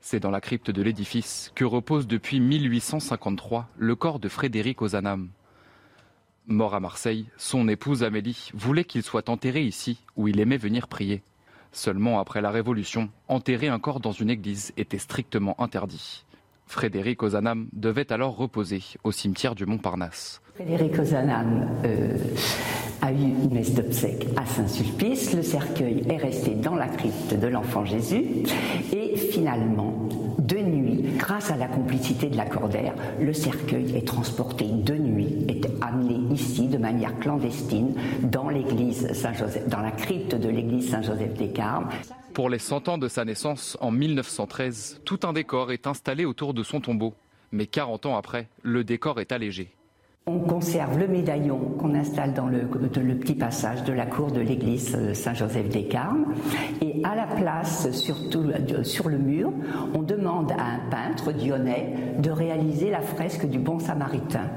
C'est 0.00 0.20
dans 0.20 0.32
la 0.32 0.40
crypte 0.40 0.70
de 0.70 0.82
l'édifice 0.82 1.52
que 1.54 1.64
repose 1.64 2.06
depuis 2.06 2.40
1853 2.40 3.68
le 3.78 3.94
corps 3.94 4.18
de 4.18 4.28
Frédéric 4.28 4.82
Ozanam. 4.82 5.28
Mort 6.48 6.74
à 6.74 6.80
Marseille, 6.80 7.26
son 7.38 7.68
épouse 7.68 8.02
Amélie 8.02 8.50
voulait 8.52 8.84
qu'il 8.84 9.02
soit 9.02 9.30
enterré 9.30 9.62
ici, 9.62 9.98
où 10.16 10.28
il 10.28 10.40
aimait 10.40 10.58
venir 10.58 10.88
prier. 10.88 11.22
Seulement 11.72 12.20
après 12.20 12.40
la 12.40 12.50
Révolution, 12.50 13.10
enterrer 13.28 13.68
un 13.68 13.78
corps 13.78 14.00
dans 14.00 14.12
une 14.12 14.30
église 14.30 14.72
était 14.76 14.98
strictement 14.98 15.60
interdit. 15.60 16.24
Frédéric 16.66 17.22
Ozanam 17.22 17.68
devait 17.72 18.12
alors 18.12 18.36
reposer 18.36 18.82
au 19.04 19.12
cimetière 19.12 19.54
du 19.54 19.66
Montparnasse. 19.66 20.40
Frédéric 20.54 20.98
Ozanam 20.98 21.68
euh, 21.84 22.16
a 23.02 23.12
eu 23.12 23.16
une 23.16 23.52
messe 23.52 23.74
d'obsèques 23.74 24.26
à 24.36 24.44
Saint-Sulpice. 24.46 25.34
Le 25.34 25.42
cercueil 25.42 26.02
est 26.08 26.16
resté 26.16 26.54
dans 26.54 26.74
la 26.74 26.88
crypte 26.88 27.38
de 27.38 27.46
l'enfant 27.46 27.84
Jésus. 27.84 28.24
Et 28.92 29.16
finalement, 29.16 30.08
de 30.38 30.56
nuit, 30.58 31.04
grâce 31.18 31.50
à 31.50 31.56
la 31.56 31.66
complicité 31.66 32.28
de 32.28 32.36
la 32.36 32.46
Cordère, 32.46 32.94
le 33.20 33.32
cercueil 33.32 33.96
est 33.96 34.06
transporté 34.06 34.66
de 34.66 34.94
nuit, 34.94 35.46
est 35.48 35.68
amené 35.82 36.32
ici 36.32 36.68
de 36.68 36.78
manière 36.78 37.18
clandestine 37.18 37.94
dans 38.22 38.46
dans 38.46 39.80
la 39.80 39.90
crypte 39.90 40.34
de 40.34 40.48
l'église 40.48 40.90
Saint-Joseph 40.90 41.34
des 41.34 41.48
Carmes. 41.48 41.88
Pour 42.36 42.50
les 42.50 42.58
100 42.58 42.88
ans 42.90 42.98
de 42.98 43.08
sa 43.08 43.24
naissance, 43.24 43.78
en 43.80 43.90
1913, 43.90 45.00
tout 45.06 45.20
un 45.22 45.32
décor 45.32 45.72
est 45.72 45.86
installé 45.86 46.26
autour 46.26 46.52
de 46.52 46.62
son 46.62 46.82
tombeau. 46.82 47.14
Mais 47.50 47.64
40 47.64 48.04
ans 48.04 48.14
après, 48.18 48.50
le 48.60 48.84
décor 48.84 49.20
est 49.20 49.32
allégé. 49.32 49.72
On 50.26 50.40
conserve 50.40 50.98
le 50.98 51.08
médaillon 51.08 51.58
qu'on 51.78 51.94
installe 51.94 52.34
dans 52.34 52.46
le, 52.46 52.66
petit 52.66 53.36
passage 53.36 53.84
de 53.84 53.94
la 53.94 54.04
cour 54.04 54.32
de 54.32 54.40
l'église 54.40 55.14
Saint-Joseph 55.14 55.70
des 55.70 55.84
Carmes. 55.84 56.34
Et 56.82 57.02
à 57.04 57.14
la 57.14 57.26
place, 57.26 57.90
surtout 57.92 58.44
sur 58.82 59.08
le 59.08 59.16
mur, 59.16 59.50
on 59.94 60.02
demande 60.02 60.52
à 60.52 60.74
un 60.74 60.90
peintre 60.90 61.32
dyonnais 61.32 61.94
de 62.18 62.30
réaliser 62.30 62.90
la 62.90 63.00
fresque 63.00 63.46
du 63.46 63.58
Bon 63.58 63.78
Samaritain. 63.78 64.50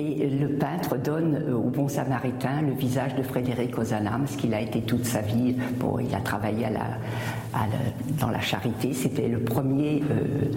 Et 0.00 0.28
le 0.28 0.48
peintre 0.56 0.96
donne 0.96 1.42
euh, 1.48 1.56
au 1.56 1.70
Bon 1.70 1.88
Samaritain 1.88 2.62
le 2.62 2.72
visage 2.72 3.16
de 3.16 3.22
Frédéric 3.22 3.76
Ozanam, 3.76 4.26
ce 4.28 4.36
qu'il 4.36 4.54
a 4.54 4.60
été 4.60 4.80
toute 4.82 5.04
sa 5.04 5.22
vie. 5.22 5.56
Bon, 5.76 5.98
il 5.98 6.14
a 6.14 6.20
travaillé 6.20 6.68
dans 8.20 8.30
la 8.30 8.40
charité. 8.40 8.92
C'était 8.92 9.28
le 9.28 9.40
premier 9.40 10.02
euh, 10.10 10.52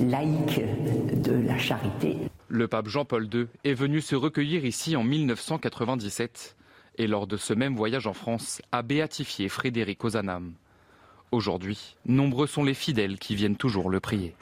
laïc 0.00 0.60
de 1.22 1.46
la 1.46 1.58
charité. 1.58 2.18
Le 2.48 2.68
pape 2.68 2.86
Jean-Paul 2.86 3.28
II 3.32 3.46
est 3.64 3.74
venu 3.74 4.00
se 4.00 4.14
recueillir 4.14 4.64
ici 4.64 4.94
en 4.94 5.02
1997 5.02 6.56
et 6.98 7.08
lors 7.08 7.26
de 7.26 7.36
ce 7.36 7.52
même 7.52 7.74
voyage 7.74 8.06
en 8.06 8.12
France 8.12 8.62
a 8.70 8.82
béatifié 8.82 9.48
Frédéric 9.48 10.04
Ozanam. 10.04 10.52
Aujourd'hui, 11.32 11.96
nombreux 12.06 12.46
sont 12.46 12.62
les 12.62 12.74
fidèles 12.74 13.18
qui 13.18 13.34
viennent 13.34 13.56
toujours 13.56 13.90
le 13.90 13.98
prier. 13.98 14.36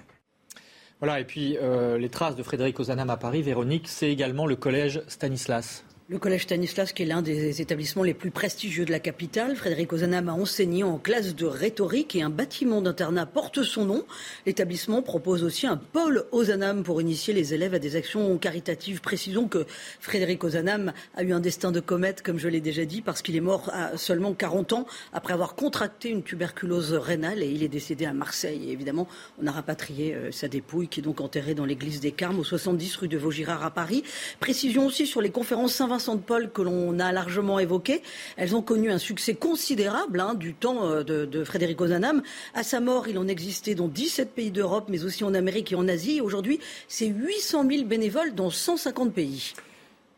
Voilà, 1.02 1.18
et 1.18 1.24
puis 1.24 1.58
euh, 1.60 1.98
les 1.98 2.08
traces 2.08 2.36
de 2.36 2.44
Frédéric 2.44 2.78
Ozanam 2.78 3.10
à 3.10 3.16
Paris, 3.16 3.42
Véronique, 3.42 3.88
c'est 3.88 4.08
également 4.08 4.46
le 4.46 4.54
collège 4.54 5.02
Stanislas. 5.08 5.82
Le 6.12 6.18
collège 6.18 6.42
Stanislas, 6.42 6.92
qui 6.92 7.04
est 7.04 7.06
l'un 7.06 7.22
des 7.22 7.62
établissements 7.62 8.02
les 8.02 8.12
plus 8.12 8.30
prestigieux 8.30 8.84
de 8.84 8.90
la 8.90 9.00
capitale, 9.00 9.56
Frédéric 9.56 9.94
Ozanam 9.94 10.28
a 10.28 10.34
enseigné 10.34 10.84
en 10.84 10.98
classe 10.98 11.34
de 11.34 11.46
rhétorique 11.46 12.14
et 12.14 12.20
un 12.20 12.28
bâtiment 12.28 12.82
d'internat 12.82 13.24
porte 13.24 13.62
son 13.62 13.86
nom. 13.86 14.04
L'établissement 14.44 15.00
propose 15.00 15.42
aussi 15.42 15.66
un 15.66 15.78
pôle 15.78 16.26
Ozanam 16.30 16.82
pour 16.82 17.00
initier 17.00 17.32
les 17.32 17.54
élèves 17.54 17.72
à 17.72 17.78
des 17.78 17.96
actions 17.96 18.36
caritatives. 18.36 19.00
Précisons 19.00 19.48
que 19.48 19.64
Frédéric 20.00 20.44
Ozanam 20.44 20.92
a 21.14 21.22
eu 21.22 21.32
un 21.32 21.40
destin 21.40 21.72
de 21.72 21.80
comète, 21.80 22.20
comme 22.20 22.38
je 22.38 22.48
l'ai 22.48 22.60
déjà 22.60 22.84
dit, 22.84 23.00
parce 23.00 23.22
qu'il 23.22 23.34
est 23.34 23.40
mort 23.40 23.70
à 23.72 23.96
seulement 23.96 24.34
40 24.34 24.74
ans 24.74 24.86
après 25.14 25.32
avoir 25.32 25.54
contracté 25.54 26.10
une 26.10 26.22
tuberculose 26.22 26.92
rénale 26.92 27.42
et 27.42 27.48
il 27.48 27.62
est 27.62 27.68
décédé 27.68 28.04
à 28.04 28.12
Marseille. 28.12 28.70
Évidemment, 28.70 29.08
on 29.42 29.46
a 29.46 29.50
rapatrié 29.50 30.14
euh, 30.14 30.30
sa 30.30 30.48
dépouille 30.48 30.88
qui 30.88 31.00
est 31.00 31.02
donc 31.02 31.22
enterrée 31.22 31.54
dans 31.54 31.64
l'église 31.64 32.00
des 32.00 32.12
Carmes 32.12 32.38
au 32.38 32.44
70 32.44 32.96
rue 32.96 33.08
de 33.08 33.16
Vaugirard 33.16 33.64
à 33.64 33.70
Paris. 33.70 34.04
Précision 34.40 34.84
aussi 34.84 35.06
sur 35.06 35.22
les 35.22 35.30
conférences 35.30 35.72
Saint-Vincent 35.72 36.01
de 36.08 36.20
Paul 36.20 36.50
que 36.50 36.62
l'on 36.62 36.98
a 36.98 37.12
largement 37.12 37.58
évoquées, 37.58 38.02
elles 38.36 38.56
ont 38.56 38.62
connu 38.62 38.90
un 38.90 38.98
succès 38.98 39.34
considérable 39.34 40.20
hein, 40.20 40.34
du 40.34 40.54
temps 40.54 40.86
euh, 40.86 41.02
de, 41.02 41.44
Frédéric 41.44 41.80
Ozanam. 41.80 42.22
À 42.54 42.62
sa 42.62 42.80
mort, 42.80 43.08
il 43.08 43.18
en 43.18 43.28
existait 43.28 43.74
dans 43.74 43.88
17 43.88 44.32
pays 44.32 44.50
d'Europe, 44.50 44.86
mais 44.88 45.04
aussi 45.04 45.24
en 45.24 45.34
Amérique 45.34 45.72
et 45.72 45.76
en 45.76 45.88
Asie. 45.88 46.20
Aujourd'hui, 46.20 46.60
c'est 46.88 47.06
800 47.06 47.68
000 47.68 47.84
bénévoles 47.84 48.34
dans 48.34 48.50
150 48.50 49.12
pays. 49.12 49.54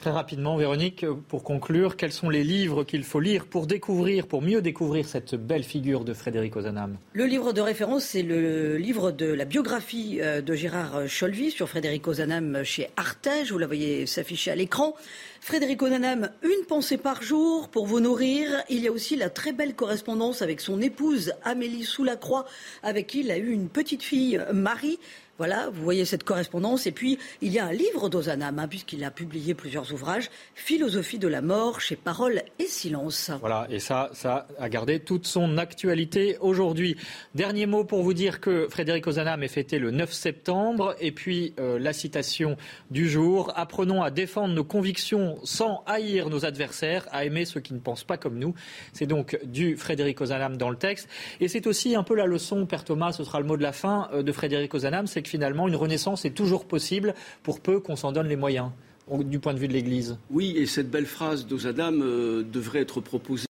Très 0.05 0.11
rapidement, 0.11 0.59
Véronique, 0.59 1.07
pour 1.29 1.43
conclure, 1.45 1.97
quels 1.97 2.13
sont 2.13 2.29
les 2.29 2.45
livres 2.45 2.85
qu'il 2.85 3.05
faut 3.05 3.21
lire 3.21 3.47
pour 3.47 3.67
découvrir, 3.67 4.27
pour 4.27 4.43
mieux 4.43 4.61
découvrir 4.61 5.09
cette 5.09 5.35
belle 5.35 5.63
figure 5.63 6.05
de 6.05 6.13
Frédéric 6.13 6.57
Ozanam? 6.57 6.99
Le 7.15 7.25
livre 7.25 7.55
de 7.55 7.63
référence, 7.63 8.05
c'est 8.05 8.21
le 8.21 8.77
livre 8.77 9.13
de 9.13 9.25
la 9.25 9.47
biographie 9.47 10.19
euh, 10.21 10.43
de 10.43 10.55
Gérard 10.55 11.09
Cholvy 11.09 11.51
sur 11.51 11.71
Frédéric 11.71 12.07
Ozanam 12.07 12.65
chez 12.65 12.91
Artege. 12.99 13.51
Vous 13.51 13.57
la 13.57 13.67
voyez 13.67 14.05
s'afficher 14.05 14.51
à 14.51 14.57
l'écran. 14.57 14.95
Frédéric 15.41 15.81
Ozanam, 15.81 16.29
une 16.43 16.67
pensée 16.67 16.99
par 16.99 17.23
jour 17.23 17.71
pour 17.71 17.87
vous 17.87 18.01
nourrir. 18.01 18.63
Il 18.69 18.81
y 18.81 18.89
a 18.89 18.93
aussi 18.93 19.17
la 19.17 19.31
très 19.31 19.53
belle 19.53 19.75
correspondance 19.75 20.43
avec 20.43 20.61
son 20.61 20.83
épouse 20.83 21.33
Amélie 21.45 21.85
Soulacroix, 21.85 22.45
avec 22.83 23.07
qui 23.07 23.21
il 23.21 23.31
a 23.31 23.39
eu 23.39 23.51
une 23.51 23.71
petite 23.71 24.03
fille, 24.03 24.39
Marie. 24.53 24.99
Voilà, 25.39 25.69
vous 25.73 25.83
voyez 25.83 26.05
cette 26.05 26.25
correspondance. 26.25 26.87
Et 26.87 26.93
puis, 26.93 27.19
il 27.43 27.53
y 27.53 27.59
a 27.59 27.67
un 27.67 27.73
livre 27.73 28.09
d'Ozanam, 28.09 28.59
hein, 28.59 28.69
puisqu'il 28.69 29.03
a 29.05 29.11
publié 29.11 29.55
plusieurs 29.55 29.93
ouvrages, 29.93 30.31
Philosophie 30.55 31.19
de 31.19 31.29
la 31.29 31.43
mort 31.43 31.81
chez 31.81 31.97
Parole 31.97 32.43
et 32.59 32.67
Silence. 32.67 33.31
Voilà, 33.41 33.67
et 33.71 33.81
ça, 33.81 34.11
ça 34.13 34.47
a 34.59 34.69
gardé 34.69 35.01
toute 35.01 35.27
son 35.27 35.59
actualité 35.59 36.37
aujourd'hui. 36.41 36.97
Dernier 37.35 37.67
mot 37.67 37.85
pour 37.85 38.03
vous 38.03 38.15
dire 38.15 38.41
que 38.41 38.69
Frédéric 38.69 39.07
Ozanam 39.07 39.43
est 39.43 39.49
fêté 39.49 39.79
le 39.79 39.91
9 39.91 40.13
septembre. 40.13 40.95
Et 41.01 41.13
puis, 41.13 41.55
euh, 41.59 41.79
la 41.79 41.93
citation 41.93 42.57
du 42.91 43.09
jour. 43.09 43.53
Apprenons 43.57 44.03
à 44.03 44.11
défendre 44.11 44.55
nos 44.55 44.65
convictions 44.65 45.39
sans 45.45 45.83
haïr 45.87 46.31
nos 46.31 46.45
adversaires, 46.45 47.07
à 47.11 47.25
aimer 47.25 47.45
ceux 47.45 47.61
qui 47.61 47.75
ne 47.75 47.79
pensent 47.79 48.05
pas 48.05 48.17
comme 48.17 48.39
nous. 48.39 48.55
C'est 48.93 49.07
donc 49.07 49.39
du 49.45 49.77
Frédéric 49.77 50.21
Ozanam 50.21 50.57
dans 50.57 50.71
le 50.71 50.77
texte. 50.77 51.09
Et 51.41 51.49
c'est 51.49 51.67
aussi 51.67 51.95
un 51.97 52.03
peu 52.03 52.15
la 52.15 52.27
leçon, 52.27 52.67
Père 52.67 52.85
Thomas, 52.85 53.13
ce 53.13 53.25
sera 53.25 53.41
le 53.41 53.47
mot 53.47 53.57
de 53.57 53.63
la 53.63 53.73
fin, 53.73 54.09
euh, 54.13 54.23
de 54.23 54.33
Frédéric 54.33 54.75
Ozanam, 54.75 55.07
finalement, 55.29 55.69
une 55.69 55.77
renaissance 55.77 56.25
est 56.25 56.31
toujours 56.31 56.65
possible 56.65 57.15
pour 57.43 57.61
peu 57.61 57.81
qu'on 57.81 57.97
s'en 57.97 58.13
donne 58.13 58.29
les 58.29 58.37
moyens 58.37 58.71
du 59.11 59.39
point 59.39 59.55
de 59.55 59.59
vue 59.59 59.69
de 59.69 59.73
l'Église. 59.73 60.19
Oui, 60.31 60.55
et 60.57 60.67
cette 60.67 60.91
belle 60.91 61.07
phrase 61.07 61.47
d'Ozadam 61.47 62.01
euh, 62.01 62.43
devrait 62.43 62.81
être 62.81 63.01
proposée 63.01 63.47